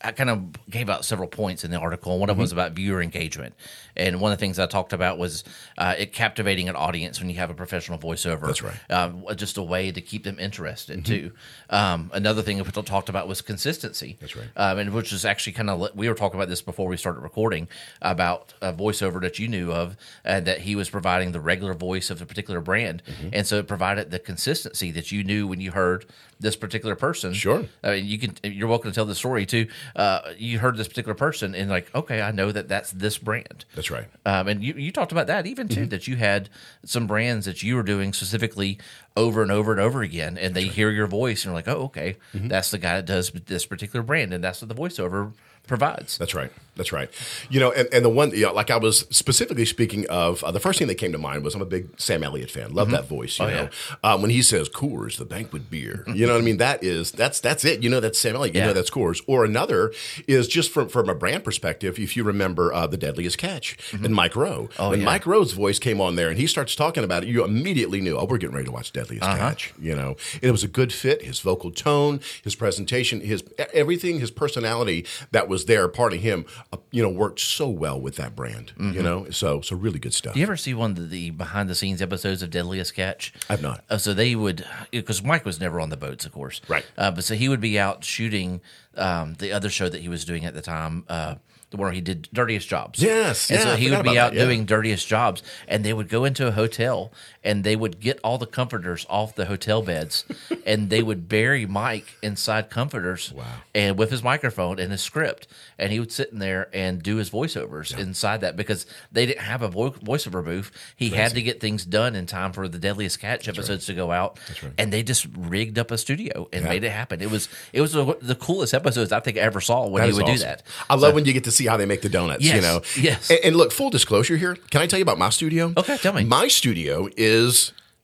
I 0.04 0.12
kind 0.12 0.30
of 0.30 0.70
gave 0.70 0.90
out 0.90 1.06
several 1.06 1.28
points 1.28 1.64
in 1.64 1.72
the 1.72 1.78
article. 1.78 2.18
One 2.20 2.30
of 2.30 2.34
Mm-hmm. 2.34 2.40
them 2.40 2.44
was 2.44 2.52
about 2.52 2.72
viewer 2.74 3.02
engagement, 3.02 3.54
and 3.96 4.20
one 4.22 4.32
of 4.32 4.38
the 4.40 4.42
things 4.46 4.58
I 4.60 4.66
talked 4.66 4.94
about 4.94 5.18
was 5.18 5.44
uh, 5.78 5.96
it 5.98 6.14
captivating 6.14 6.70
an 6.70 6.76
audience 6.76 7.20
when 7.20 7.30
you 7.30 7.36
have 7.38 7.50
a 7.50 7.54
professional 7.54 7.98
voiceover. 8.00 8.48
That's 8.48 8.62
right. 8.64 8.92
Um, 8.92 9.24
just 9.36 9.58
a 9.58 9.64
way 9.64 9.92
to 9.92 10.02
keep 10.02 10.24
them 10.24 10.40
interested 10.40 11.00
Mm-hmm. 11.04 11.14
too. 11.14 11.32
Um, 11.70 12.10
another 12.14 12.42
thing 12.42 12.58
that 12.58 12.66
we 12.66 12.82
talked 12.84 13.10
about 13.10 13.28
was 13.28 13.42
consistency. 13.42 14.18
That's 14.20 14.36
right. 14.36 14.48
Um, 14.56 14.78
and 14.80 14.94
which 14.94 15.14
is 15.14 15.24
actually 15.26 15.54
kind 15.54 15.70
of 15.70 15.96
we 15.96 16.08
were 16.10 16.16
talking 16.16 16.40
about 16.40 16.50
this 16.50 16.62
before 16.62 16.88
we 16.88 16.98
started 16.98 17.22
recording 17.22 17.68
about 18.02 18.54
a 18.62 18.74
voiceover 18.74 19.22
that 19.22 19.40
you 19.40 19.48
knew 19.48 19.72
of, 19.72 19.96
and 20.24 20.46
that 20.48 20.60
he 20.62 20.76
was 20.76 20.90
providing 20.90 21.32
the 21.32 21.40
regular 21.40 21.74
voice 21.74 22.10
of 22.10 22.22
a 22.22 22.26
particular 22.26 22.60
brand, 22.62 23.04
Mm-hmm. 23.12 23.30
and 23.34 23.46
so 23.48 23.58
it 23.60 23.68
provided 23.68 24.12
the 24.12 24.20
consistency 24.20 24.90
that 24.92 25.12
you 25.12 25.24
knew 25.24 25.46
when 25.48 25.60
you 25.62 25.72
heard 25.72 26.06
this 26.42 26.56
particular 26.56 26.96
person. 26.96 27.34
Sure. 27.34 27.66
I 27.84 27.96
mean, 27.96 28.06
you 28.06 28.18
can. 28.18 28.36
You're 28.44 28.68
welcome 28.68 28.92
to 28.92 28.96
tell 28.96 29.06
the 29.06 29.16
story 29.16 29.46
too. 29.46 29.68
Uh, 29.96 30.22
you 30.38 30.60
heard 30.60 30.76
this 30.76 30.88
particular 30.88 31.16
person, 31.16 31.56
and 31.56 31.70
like, 31.70 31.94
okay, 31.96 32.22
I 32.22 32.32
know 32.32 32.52
that 32.52 32.68
that's 32.68 32.92
this 32.92 33.18
brand. 33.18 33.66
That's 33.76 33.92
right. 33.92 34.08
Um, 34.26 34.48
and 34.48 34.64
you, 34.64 34.74
you 34.74 34.92
talked 34.92 35.12
about 35.12 35.28
that 35.28 35.46
even 35.46 35.68
too, 35.68 35.86
that 35.88 36.08
you 36.08 36.16
had 36.18 36.50
some 36.84 37.08
brands 37.08 37.46
that 37.46 37.64
you 37.64 37.76
were 37.76 37.84
doing 37.84 38.12
specifically 38.14 38.80
over 39.16 39.42
and 39.42 39.52
over 39.52 39.72
and 39.72 39.80
over 39.80 40.02
again, 40.02 40.38
and 40.38 40.56
they 40.56 40.64
hear 40.64 40.90
your 40.90 41.08
voice 41.08 41.44
and 41.44 41.52
you're 41.52 41.56
like, 41.56 41.68
oh, 41.68 41.86
okay, 41.86 42.18
that's 42.34 42.72
the 42.72 42.78
guy 42.78 42.96
that 42.96 43.06
does 43.06 43.32
this 43.32 43.66
particular 43.66 44.04
brand, 44.04 44.34
and 44.34 44.44
that's 44.44 44.62
what 44.62 44.70
the 44.70 44.76
voiceover 44.76 45.34
provides. 45.68 46.18
That's 46.18 46.34
right. 46.34 46.52
That's 46.76 46.94
right. 46.94 47.10
You 47.50 47.60
know, 47.60 47.72
and, 47.72 47.88
and 47.94 48.06
the 48.06 48.10
one, 48.10 48.32
you 48.32 48.46
know, 48.46 48.54
like 48.54 48.72
I 48.72 48.78
was 48.78 49.00
specifically 49.10 49.66
speaking 49.66 50.08
of, 50.10 50.44
uh, 50.44 50.52
the 50.52 50.60
first 50.60 50.80
thing 50.80 50.88
that 50.88 50.96
came 50.96 51.12
to 51.12 51.18
mind 51.18 51.44
was 51.44 51.54
I'm 51.54 51.62
a 51.62 51.66
big 51.66 52.00
Sam 52.00 52.24
Elliott 52.24 52.50
fan. 52.50 52.74
Love 52.74 52.92
that 52.92 53.08
voice. 53.08 53.40
You 53.40 53.48
know, 53.48 53.70
um, 54.04 54.22
when 54.22 54.32
he 54.32 54.42
says 54.42 54.70
Coors, 54.70 55.18
the 55.18 55.26
banquet 55.26 55.70
beer. 55.70 56.06
You 56.08 56.26
know 56.26 56.34
what 56.34 56.42
I 56.42 56.46
mean? 56.46 56.58
That 56.58 56.84
is 56.84 57.12
that's 57.12 57.40
that's 57.40 57.66
it. 57.66 57.84
You 57.84 57.90
know, 57.90 58.00
that's 58.00 58.18
Sam 58.18 58.36
Elliott. 58.36 58.56
You 58.56 58.62
know, 58.62 58.74
that's 58.74 58.90
Coors. 58.90 59.22
Or 59.28 59.44
another 59.44 59.94
is 60.28 60.48
just 60.48 60.72
from 60.72 60.88
from 60.88 61.10
a 61.10 61.16
brand 61.16 61.44
perspective. 61.44 62.00
If 62.00 62.16
you 62.16 62.24
remember 62.24 62.74
uh, 62.74 62.88
the 62.88 62.98
Deadliest 62.98 63.38
Catch 63.38 63.78
and 63.92 64.16
Mike 64.16 64.36
Rowe, 64.36 64.70
when 64.78 65.00
yeah. 65.00 65.06
Mike 65.06 65.26
Rowe's 65.26 65.52
voice 65.52 65.78
came 65.78 66.00
on 66.00 66.16
there 66.16 66.30
and 66.30 66.38
he 66.38 66.48
starts 66.48 66.76
talking 66.76 67.04
about 67.04 67.24
it, 67.24 67.30
you 67.30 67.44
immediately 67.44 68.00
knew, 68.00 68.18
oh, 68.18 68.26
we're 68.26 68.38
getting 68.38 68.56
ready 68.56 68.66
to 68.66 68.72
watch 68.72 68.94
Deadliest 68.94 69.26
Catch. 69.26 69.74
You 69.80 69.96
know, 69.96 70.16
and 70.36 70.44
it 70.44 70.52
was 70.52 70.64
a 70.64 70.70
good 70.70 70.94
fit. 70.94 71.24
His 71.24 71.40
vocal 71.40 71.72
tone, 71.72 72.22
his 72.44 72.56
presentation, 72.56 73.20
his 73.22 73.44
everything, 73.74 74.20
his 74.20 74.32
personality 74.32 75.06
that 75.32 75.48
was 75.48 75.66
there, 75.66 75.88
part 75.88 76.14
of 76.14 76.22
him, 76.22 76.46
uh, 76.74 76.78
you 76.92 77.02
know, 77.04 77.10
worked 77.10 77.40
so 77.40 77.68
well 77.68 78.00
with 78.00 78.16
that 78.16 78.36
brand. 78.36 78.74
You 78.78 79.02
know, 79.04 79.30
so 79.30 79.62
so 79.62 79.76
really 79.76 80.00
good 80.00 80.14
stuff. 80.14 80.34
Do 80.34 80.40
you 80.40 80.46
ever 80.46 80.58
see 80.58 80.74
one 80.74 80.92
of 80.92 81.10
the 81.10 81.32
behind 81.32 81.70
the 81.70 81.76
scenes 81.76 82.02
episodes 82.02 82.42
of 82.42 82.50
Deadliest 82.50 82.94
Catch? 82.94 83.34
I've 83.50 83.62
not. 83.62 83.84
Uh, 83.90 83.98
so 83.98 84.14
they 84.14 84.36
would, 84.36 84.66
because 84.92 85.24
Mike 85.24 85.46
was 85.46 85.60
never 85.60 85.80
on 85.80 85.90
the 85.90 85.98
boats, 85.98 86.26
of 86.26 86.32
course. 86.32 86.62
Right. 86.68 86.86
Uh, 86.98 87.12
but 87.12 87.24
so 87.24 87.36
he 87.36 87.50
would 87.50 87.62
be 87.62 87.78
out 87.78 88.04
shooting 88.04 88.62
um, 88.96 89.36
the 89.36 89.52
other 89.52 89.70
show 89.70 89.90
that 89.90 90.02
he 90.02 90.10
was 90.10 90.26
doing 90.26 90.46
at 90.46 90.54
the 90.54 90.62
time. 90.62 91.04
Uh, 91.08 91.36
the 91.72 91.78
where 91.78 91.92
he 91.92 92.02
did 92.02 92.28
dirtiest 92.34 92.68
jobs. 92.68 93.02
Yes, 93.02 93.50
and 93.50 93.60
yeah, 93.60 93.66
so 93.66 93.76
he 93.78 93.90
would 93.90 94.04
be 94.04 94.20
out 94.20 94.34
that, 94.34 94.40
yeah. 94.40 94.46
doing 94.46 94.66
dirtiest 94.66 95.08
jobs, 95.08 95.42
and 95.70 95.84
they 95.84 95.94
would 95.94 96.10
go 96.10 96.26
into 96.26 96.46
a 96.46 96.52
hotel 96.52 97.12
and 97.44 97.64
they 97.64 97.76
would 97.76 98.00
get 98.00 98.20
all 98.24 98.38
the 98.38 98.46
comforters 98.46 99.06
off 99.10 99.36
the 99.36 99.46
hotel 99.46 99.82
beds, 99.82 100.26
and 100.66 100.90
they 100.90 101.02
would 101.02 101.28
bury 101.28 101.66
Mike 101.66 102.18
inside 102.22 102.70
comforters. 102.70 103.34
Wow. 103.34 103.46
And 103.74 103.98
with 103.98 104.12
his 104.12 104.24
microphone 104.24 104.80
and 104.80 104.92
his 104.92 105.02
script, 105.02 105.48
and 105.80 105.92
he 105.92 106.00
would 106.00 106.12
sit 106.12 106.32
in 106.32 106.40
there 106.40 106.70
and 106.74 107.02
do 107.02 107.16
his 107.18 107.30
voiceovers 107.30 107.98
inside 107.98 108.42
that 108.42 108.56
because 108.56 108.86
they 109.12 109.26
didn't 109.26 109.42
have 109.42 109.62
a 109.62 109.70
vo- 109.70 109.92
voiceover 109.92 110.44
booth. 110.44 110.72
He 110.96 111.10
had 111.10 111.32
to 111.32 111.42
get 111.42 111.60
things 111.60 111.86
done 111.86 112.16
in 112.16 112.26
time 112.28 112.54
for 112.54 112.68
the 112.68 112.78
Deadliest 112.78 113.20
Catch 113.20 113.48
episodes 113.48 113.86
to 113.88 113.94
go 113.94 114.12
out, 114.12 114.40
right. 114.62 114.74
and 114.78 114.94
they 114.94 115.04
just 115.04 115.28
rigged 115.36 115.80
up 115.80 115.92
a 115.92 115.98
studio 115.98 116.48
and 116.54 116.64
made 116.66 116.84
it 116.84 116.92
happen. 116.92 117.22
It 117.22 117.32
was 117.32 117.50
it 117.74 117.82
was 117.82 117.94
the, 117.94 118.18
the 118.22 118.36
coolest 118.36 118.74
episodes 118.74 119.12
I 119.12 119.20
think 119.20 119.38
I 119.38 119.42
ever 119.42 119.62
saw 119.62 119.88
when 119.88 120.04
That 120.04 120.10
he 120.10 120.16
would 120.16 120.26
do 120.26 120.38
that. 120.40 120.64
I 120.90 120.96
love 120.96 121.16
when 121.16 121.26
you 121.26 121.34
get 121.34 121.46
to 121.46 121.52
see 121.52 121.66
how 121.66 121.78
they 121.78 121.86
make 121.86 122.02
the 122.02 122.10
donuts. 122.10 122.46
You 122.46 122.62
know, 122.62 122.82
yes. 122.98 123.30
And, 123.30 123.40
and 123.44 123.56
look, 123.56 123.72
full 123.72 123.90
disclosure 123.90 124.38
here. 124.38 124.56
Can 124.70 124.82
I 124.82 124.88
tell 124.88 125.00
you 125.00 125.04
about 125.04 125.18
my 125.18 125.30
studio? 125.30 125.74
Okay, 125.76 125.98
tell 125.98 126.14
me. 126.14 126.24
My 126.24 126.48
studio 126.48 127.08
is 127.18 127.31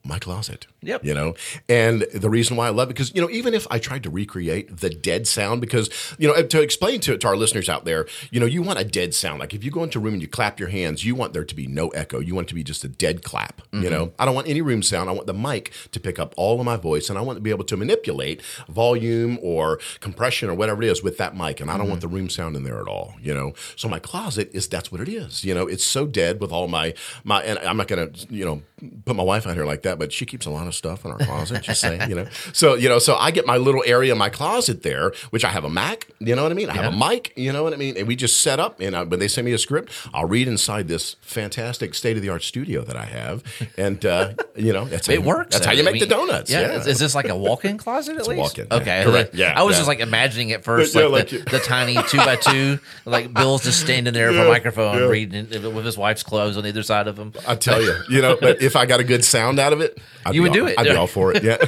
my 0.04 0.18
closet. 0.18 0.66
Yep. 0.82 1.04
You 1.04 1.14
know, 1.14 1.34
and 1.68 2.02
the 2.14 2.30
reason 2.30 2.56
why 2.56 2.68
I 2.68 2.70
love 2.70 2.88
it 2.88 2.94
because 2.94 3.14
you 3.14 3.20
know 3.20 3.28
even 3.30 3.52
if 3.52 3.66
I 3.70 3.78
tried 3.78 4.02
to 4.04 4.10
recreate 4.10 4.76
the 4.78 4.90
dead 4.90 5.26
sound 5.26 5.60
because 5.60 5.90
you 6.18 6.28
know 6.28 6.40
to 6.42 6.60
explain 6.62 7.00
to, 7.00 7.18
to 7.18 7.26
our 7.26 7.36
listeners 7.36 7.68
out 7.68 7.84
there, 7.84 8.06
you 8.30 8.38
know 8.38 8.46
you 8.46 8.62
want 8.62 8.78
a 8.78 8.84
dead 8.84 9.14
sound. 9.14 9.40
Like 9.40 9.52
if 9.54 9.64
you 9.64 9.70
go 9.70 9.82
into 9.82 9.98
a 9.98 10.02
room 10.02 10.14
and 10.14 10.22
you 10.22 10.28
clap 10.28 10.60
your 10.60 10.68
hands, 10.68 11.04
you 11.04 11.14
want 11.14 11.32
there 11.32 11.44
to 11.44 11.54
be 11.54 11.66
no 11.66 11.88
echo. 11.88 12.20
You 12.20 12.34
want 12.34 12.46
it 12.46 12.50
to 12.50 12.54
be 12.54 12.62
just 12.62 12.84
a 12.84 12.88
dead 12.88 13.24
clap. 13.24 13.60
Mm-hmm. 13.72 13.82
You 13.82 13.90
know, 13.90 14.12
I 14.18 14.24
don't 14.24 14.34
want 14.34 14.46
any 14.48 14.62
room 14.62 14.82
sound. 14.82 15.10
I 15.10 15.12
want 15.12 15.26
the 15.26 15.34
mic 15.34 15.72
to 15.92 15.98
pick 16.00 16.18
up 16.18 16.32
all 16.36 16.60
of 16.60 16.64
my 16.64 16.76
voice, 16.76 17.10
and 17.10 17.18
I 17.18 17.22
want 17.22 17.36
to 17.38 17.40
be 17.42 17.50
able 17.50 17.64
to 17.64 17.76
manipulate 17.76 18.40
volume 18.68 19.38
or 19.42 19.80
compression 20.00 20.48
or 20.48 20.54
whatever 20.54 20.82
it 20.82 20.88
is 20.88 21.02
with 21.02 21.18
that 21.18 21.36
mic. 21.36 21.60
And 21.60 21.70
I 21.70 21.76
don't 21.76 21.88
want 21.88 21.98
Mm-hmm. 21.98 22.14
the 22.14 22.16
room 22.16 22.28
sound 22.30 22.54
in 22.54 22.62
there 22.62 22.80
at 22.80 22.86
all. 22.86 23.14
You 23.20 23.34
know, 23.34 23.54
so 23.74 23.88
my 23.88 23.98
closet 23.98 24.50
is 24.52 24.68
that's 24.68 24.92
what 24.92 25.00
it 25.00 25.08
is. 25.08 25.42
You 25.42 25.54
know, 25.54 25.66
it's 25.66 25.82
so 25.84 26.06
dead 26.06 26.40
with 26.40 26.52
all 26.52 26.68
my 26.68 26.94
my. 27.24 27.42
And 27.42 27.58
I'm 27.58 27.76
not 27.76 27.88
gonna 27.88 28.10
you 28.30 28.44
know 28.44 28.62
put 29.04 29.16
my 29.16 29.24
wife 29.24 29.44
out 29.46 29.54
here 29.54 29.64
like 29.64 29.82
that, 29.82 29.98
but 29.98 30.12
she 30.12 30.24
keeps 30.24 30.46
a 30.46 30.50
lot 30.50 30.67
of 30.68 30.74
stuff 30.74 31.04
in 31.04 31.10
our 31.10 31.18
closet. 31.18 31.62
just 31.62 31.80
saying, 31.80 32.08
you 32.08 32.14
know. 32.14 32.26
So 32.52 32.74
you 32.74 32.88
know, 32.88 32.98
so 32.98 33.16
I 33.16 33.30
get 33.30 33.46
my 33.46 33.56
little 33.56 33.82
area 33.86 34.12
in 34.12 34.18
my 34.18 34.28
closet 34.28 34.82
there, 34.82 35.12
which 35.30 35.44
I 35.44 35.48
have 35.48 35.64
a 35.64 35.70
Mac. 35.70 36.08
You 36.18 36.36
know 36.36 36.42
what 36.42 36.52
I 36.52 36.54
mean? 36.54 36.70
I 36.70 36.74
have 36.74 36.92
a 36.92 36.96
mic. 36.96 37.32
You 37.36 37.52
know 37.52 37.62
what 37.62 37.72
I 37.72 37.76
mean? 37.76 37.96
And 37.96 38.06
we 38.06 38.16
just 38.16 38.40
set 38.40 38.60
up, 38.60 38.80
and 38.80 38.94
I, 38.96 39.02
when 39.02 39.18
they 39.20 39.28
send 39.28 39.44
me 39.44 39.52
a 39.52 39.58
script, 39.58 39.92
I'll 40.12 40.26
read 40.26 40.48
inside 40.48 40.88
this 40.88 41.16
fantastic 41.20 41.94
state 41.94 42.16
of 42.16 42.22
the 42.22 42.28
art 42.28 42.42
studio 42.42 42.82
that 42.82 42.96
I 42.96 43.04
have, 43.04 43.42
and 43.76 44.04
uh, 44.04 44.34
you 44.56 44.72
know, 44.72 44.84
that's 44.84 45.06
how 45.06 45.12
It 45.12 45.20
you- 45.20 45.26
works. 45.26 45.54
That's 45.54 45.66
how 45.66 45.72
you 45.72 45.84
make 45.84 46.00
the 46.00 46.06
donuts. 46.06 46.50
Yeah. 46.50 46.60
Yeah. 46.60 46.72
Is, 46.78 46.86
is 46.86 46.98
this 46.98 47.14
like 47.14 47.28
a 47.28 47.36
walk-in 47.36 47.78
closet 47.78 48.16
at 48.16 48.26
a 48.26 48.30
least? 48.30 48.38
walk-in, 48.38 48.66
yeah. 48.70 48.76
Okay. 48.76 49.04
Correct. 49.04 49.34
Yeah, 49.34 49.58
I 49.58 49.62
was 49.62 49.74
yeah. 49.74 49.78
just 49.80 49.88
like 49.88 50.00
imagining 50.00 50.52
at 50.52 50.64
first, 50.68 50.94
yeah, 50.94 51.02
like, 51.02 51.32
like 51.32 51.44
the, 51.44 51.50
the 51.50 51.58
tiny 51.60 51.96
two 52.08 52.18
by 52.18 52.36
two, 52.36 52.78
like 53.04 53.32
Bill's 53.32 53.64
just 53.64 53.80
standing 53.80 54.12
there 54.12 54.30
with 54.30 54.40
a 54.40 54.48
microphone 54.48 54.98
yeah. 54.98 55.06
reading 55.06 55.48
with 55.74 55.84
his 55.84 55.96
wife's 55.96 56.22
clothes 56.22 56.56
on 56.56 56.66
either 56.66 56.82
side 56.82 57.08
of 57.08 57.18
him. 57.18 57.32
I 57.46 57.54
tell 57.54 57.80
you, 57.82 57.94
you 58.10 58.20
know, 58.20 58.36
but 58.40 58.62
if 58.62 58.76
I 58.76 58.86
got 58.86 59.00
a 59.00 59.04
good 59.04 59.24
sound 59.24 59.58
out 59.58 59.72
of 59.72 59.80
it, 59.80 59.98
I'd 60.24 60.34
You 60.34 60.42
would 60.42 60.52
do 60.60 60.66
it. 60.66 60.78
I'd 60.78 60.84
be 60.84 60.90
all 60.90 61.06
for 61.06 61.32
it. 61.34 61.42
Yeah. 61.42 61.56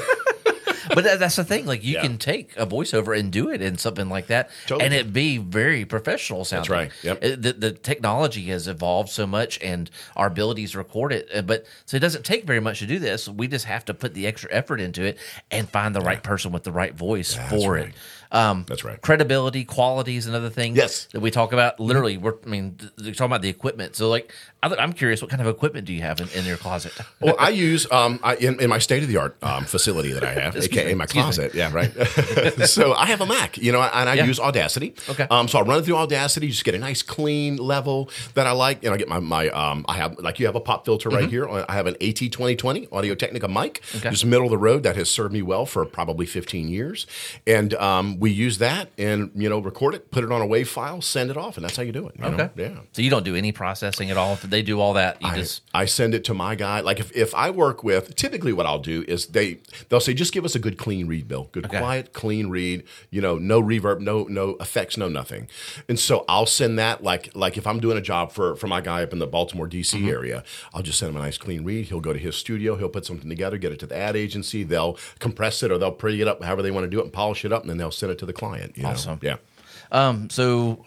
but 0.94 1.04
that, 1.04 1.18
that's 1.20 1.36
the 1.36 1.44
thing. 1.44 1.66
Like 1.66 1.84
you 1.84 1.94
Yeah. 1.94 2.02
can 2.02 2.18
take 2.18 2.56
a 2.56 2.66
voiceover 2.66 3.16
and 3.18 3.30
do 3.30 3.48
it 3.50 3.60
in 3.62 3.78
something 3.78 4.08
like 4.08 4.26
that, 4.28 4.50
Totally. 4.66 4.86
and 4.86 4.94
it 4.94 5.12
be 5.12 5.38
very 5.38 5.84
professional 5.84 6.44
sounding. 6.44 6.72
right. 6.72 6.90
Yep. 7.02 7.22
It- 7.24 7.42
the, 7.42 7.52
the 7.52 7.72
technology 7.72 8.42
has 8.46 8.66
evolved 8.66 9.10
so 9.10 9.26
much, 9.26 9.58
and 9.62 9.90
our 10.16 10.26
abilities 10.26 10.74
record 10.74 11.12
it. 11.12 11.28
uh, 11.34 11.42
But 11.42 11.64
so 11.86 11.96
it 11.96 12.00
doesn't 12.00 12.24
take 12.24 12.44
very 12.44 12.60
much 12.60 12.80
to 12.80 12.86
do 12.86 12.98
this. 12.98 13.28
We 13.28 13.46
just 13.46 13.66
have 13.66 13.84
to 13.86 13.94
put 13.94 14.14
the 14.14 14.26
extra 14.26 14.50
effort 14.52 14.80
into 14.80 15.02
it 15.04 15.18
and 15.50 15.68
find 15.68 15.94
the 15.94 16.00
right 16.00 16.22
person 16.22 16.50
with 16.52 16.64
the 16.64 16.72
right 16.72 16.94
voice 16.94 17.34
for 17.50 17.74
right. 17.74 17.94
Um, 18.32 18.64
That's 18.68 18.84
right. 18.84 19.00
Credibility, 19.00 19.64
qualities, 19.64 20.26
and 20.26 20.36
other 20.36 20.50
things. 20.50 20.76
Yes. 20.76 21.06
that 21.12 21.20
we 21.20 21.30
talk 21.30 21.52
about. 21.52 21.80
Literally, 21.80 22.16
we're. 22.16 22.34
I 22.44 22.48
mean, 22.48 22.76
you're 22.98 23.12
talking 23.14 23.26
about 23.30 23.42
the 23.42 23.48
equipment. 23.48 23.96
So, 23.96 24.08
like, 24.08 24.32
I'm 24.62 24.92
curious, 24.92 25.20
what 25.22 25.30
kind 25.30 25.40
of 25.40 25.48
equipment 25.48 25.86
do 25.86 25.92
you 25.92 26.02
have 26.02 26.20
in, 26.20 26.28
in 26.30 26.44
your 26.44 26.56
closet? 26.56 26.92
Well, 27.20 27.36
I 27.38 27.50
use 27.50 27.90
um, 27.92 28.18
I, 28.22 28.36
in, 28.36 28.58
in 28.60 28.70
my 28.70 28.78
state 28.78 29.02
of 29.02 29.08
the 29.10 29.18
art 29.18 29.36
um, 29.42 29.64
facility 29.64 30.12
that 30.12 30.24
I 30.24 30.32
have, 30.32 30.56
aka 30.56 30.86
me, 30.86 30.94
my 30.94 31.04
closet. 31.06 31.54
Yeah, 31.54 31.70
right. 31.72 31.92
so 32.66 32.94
I 32.94 33.06
have 33.06 33.20
a 33.20 33.26
Mac, 33.26 33.58
you 33.58 33.72
know, 33.72 33.82
and 33.82 34.08
I 34.08 34.14
Yeah. 34.14 34.24
use 34.24 34.40
Audacity. 34.40 34.94
Okay. 35.08 35.26
Um, 35.30 35.48
so 35.48 35.58
I 35.58 35.62
run 35.62 35.80
it 35.80 35.84
through 35.84 35.96
Audacity, 35.96 36.48
just 36.48 36.64
get 36.64 36.74
a 36.74 36.78
nice 36.78 37.02
clean 37.02 37.56
level 37.56 38.08
that 38.34 38.46
I 38.46 38.52
like. 38.52 38.82
You 38.82 38.88
know, 38.88 38.94
I 38.94 38.98
get 38.98 39.08
my 39.08 39.18
my 39.18 39.48
um, 39.50 39.84
I 39.86 39.96
have 39.96 40.18
like 40.18 40.38
you 40.40 40.46
have 40.46 40.54
a 40.54 40.60
pop 40.60 40.86
filter 40.86 41.10
right 41.10 41.28
here. 41.28 41.46
I 41.48 41.72
have 41.74 41.86
an 41.86 41.96
AT 42.00 42.32
twenty 42.32 42.56
twenty 42.56 42.88
Audio 42.90 43.14
Technica 43.14 43.48
mic, 43.48 43.80
Mm-hmm. 43.82 43.98
Okay. 43.98 44.10
just 44.10 44.24
middle 44.24 44.46
of 44.46 44.50
the 44.50 44.58
road 44.58 44.82
that 44.84 44.96
has 44.96 45.10
served 45.10 45.32
me 45.34 45.42
well 45.42 45.66
for 45.66 45.84
probably 45.84 46.24
fifteen 46.26 46.68
years, 46.68 47.06
and 47.46 47.74
um, 47.74 48.18
we 48.20 48.30
use 48.30 48.58
that 48.58 48.90
and 48.98 49.30
you 49.34 49.48
know 49.48 49.58
record 49.58 49.94
it, 49.94 50.10
put 50.10 50.22
it 50.22 50.30
on 50.30 50.42
a 50.42 50.46
WAV 50.46 50.66
file, 50.66 51.00
send 51.00 51.30
it 51.30 51.36
off, 51.38 51.56
and 51.56 51.64
that's 51.64 51.76
how 51.76 51.82
you 51.82 51.90
do 51.90 52.06
it. 52.06 52.14
you 52.16 52.22
know? 52.22 52.34
Okay. 52.44 52.50
Yeah. 52.54 52.78
So 52.92 53.00
you 53.00 53.08
don't 53.10 53.24
do 53.24 53.34
any 53.34 53.50
processing 53.50 54.10
at 54.10 54.18
all. 54.18 54.34
If 54.34 54.42
they 54.42 54.60
do 54.62 54.78
all 54.78 54.92
that, 54.94 55.20
you 55.22 55.28
I, 55.28 55.34
just 55.36 55.62
I 55.72 55.86
send 55.86 56.14
it 56.14 56.22
to 56.24 56.34
my 56.34 56.54
guy. 56.54 56.80
Like 56.80 57.00
if, 57.00 57.10
if 57.16 57.34
I 57.34 57.48
work 57.50 57.82
with, 57.82 58.14
typically 58.14 58.52
what 58.52 58.66
I'll 58.66 58.78
do 58.78 59.04
is 59.08 59.26
they 59.28 59.58
they'll 59.88 60.00
say 60.00 60.12
just 60.12 60.32
give 60.34 60.44
us 60.44 60.54
a 60.54 60.58
good 60.58 60.76
clean 60.76 61.06
read, 61.06 61.26
Bill. 61.26 61.48
Good 61.50 61.64
Okay. 61.66 61.78
quiet, 61.78 62.12
clean 62.12 62.48
read. 62.48 62.84
You 63.10 63.22
know, 63.22 63.38
no 63.38 63.62
reverb, 63.62 64.00
no 64.00 64.24
no 64.24 64.50
effects, 64.60 64.96
no 64.98 65.08
nothing. 65.08 65.48
And 65.88 65.98
so 65.98 66.24
I'll 66.28 66.46
send 66.46 66.78
that 66.78 67.02
like 67.02 67.34
like 67.34 67.56
if 67.56 67.66
I'm 67.66 67.80
doing 67.80 67.96
a 67.96 68.02
job 68.02 68.32
for 68.32 68.54
for 68.56 68.66
my 68.66 68.82
guy 68.82 69.02
up 69.02 69.12
in 69.14 69.18
the 69.18 69.26
Baltimore 69.26 69.66
D.C. 69.66 69.96
Mm-hmm. 69.98 70.08
area, 70.08 70.44
I'll 70.74 70.82
just 70.82 70.98
send 70.98 71.10
him 71.10 71.16
a 71.16 71.20
nice 71.24 71.38
clean 71.38 71.64
read. 71.64 71.86
He'll 71.86 72.00
go 72.00 72.12
to 72.12 72.18
his 72.18 72.36
studio, 72.36 72.76
he'll 72.76 72.88
put 72.90 73.06
something 73.06 73.30
together, 73.30 73.56
get 73.56 73.72
it 73.72 73.78
to 73.78 73.86
the 73.86 73.96
ad 73.96 74.14
agency. 74.14 74.62
They'll 74.62 74.98
compress 75.18 75.62
it 75.62 75.72
or 75.72 75.78
they'll 75.78 75.90
pretty 75.92 76.20
it 76.20 76.28
up, 76.28 76.42
however 76.42 76.60
they 76.60 76.70
want 76.70 76.84
to 76.84 76.90
do 76.90 77.00
it, 77.00 77.04
and 77.04 77.12
polish 77.12 77.44
it 77.46 77.52
up, 77.52 77.62
and 77.62 77.70
then 77.70 77.78
they'll 77.78 77.90
send 77.90 78.09
to 78.14 78.26
the 78.26 78.32
client. 78.32 78.76
You 78.76 78.84
know? 78.84 78.90
Awesome. 78.90 79.18
Yeah. 79.22 79.36
Um, 79.92 80.30
so 80.30 80.84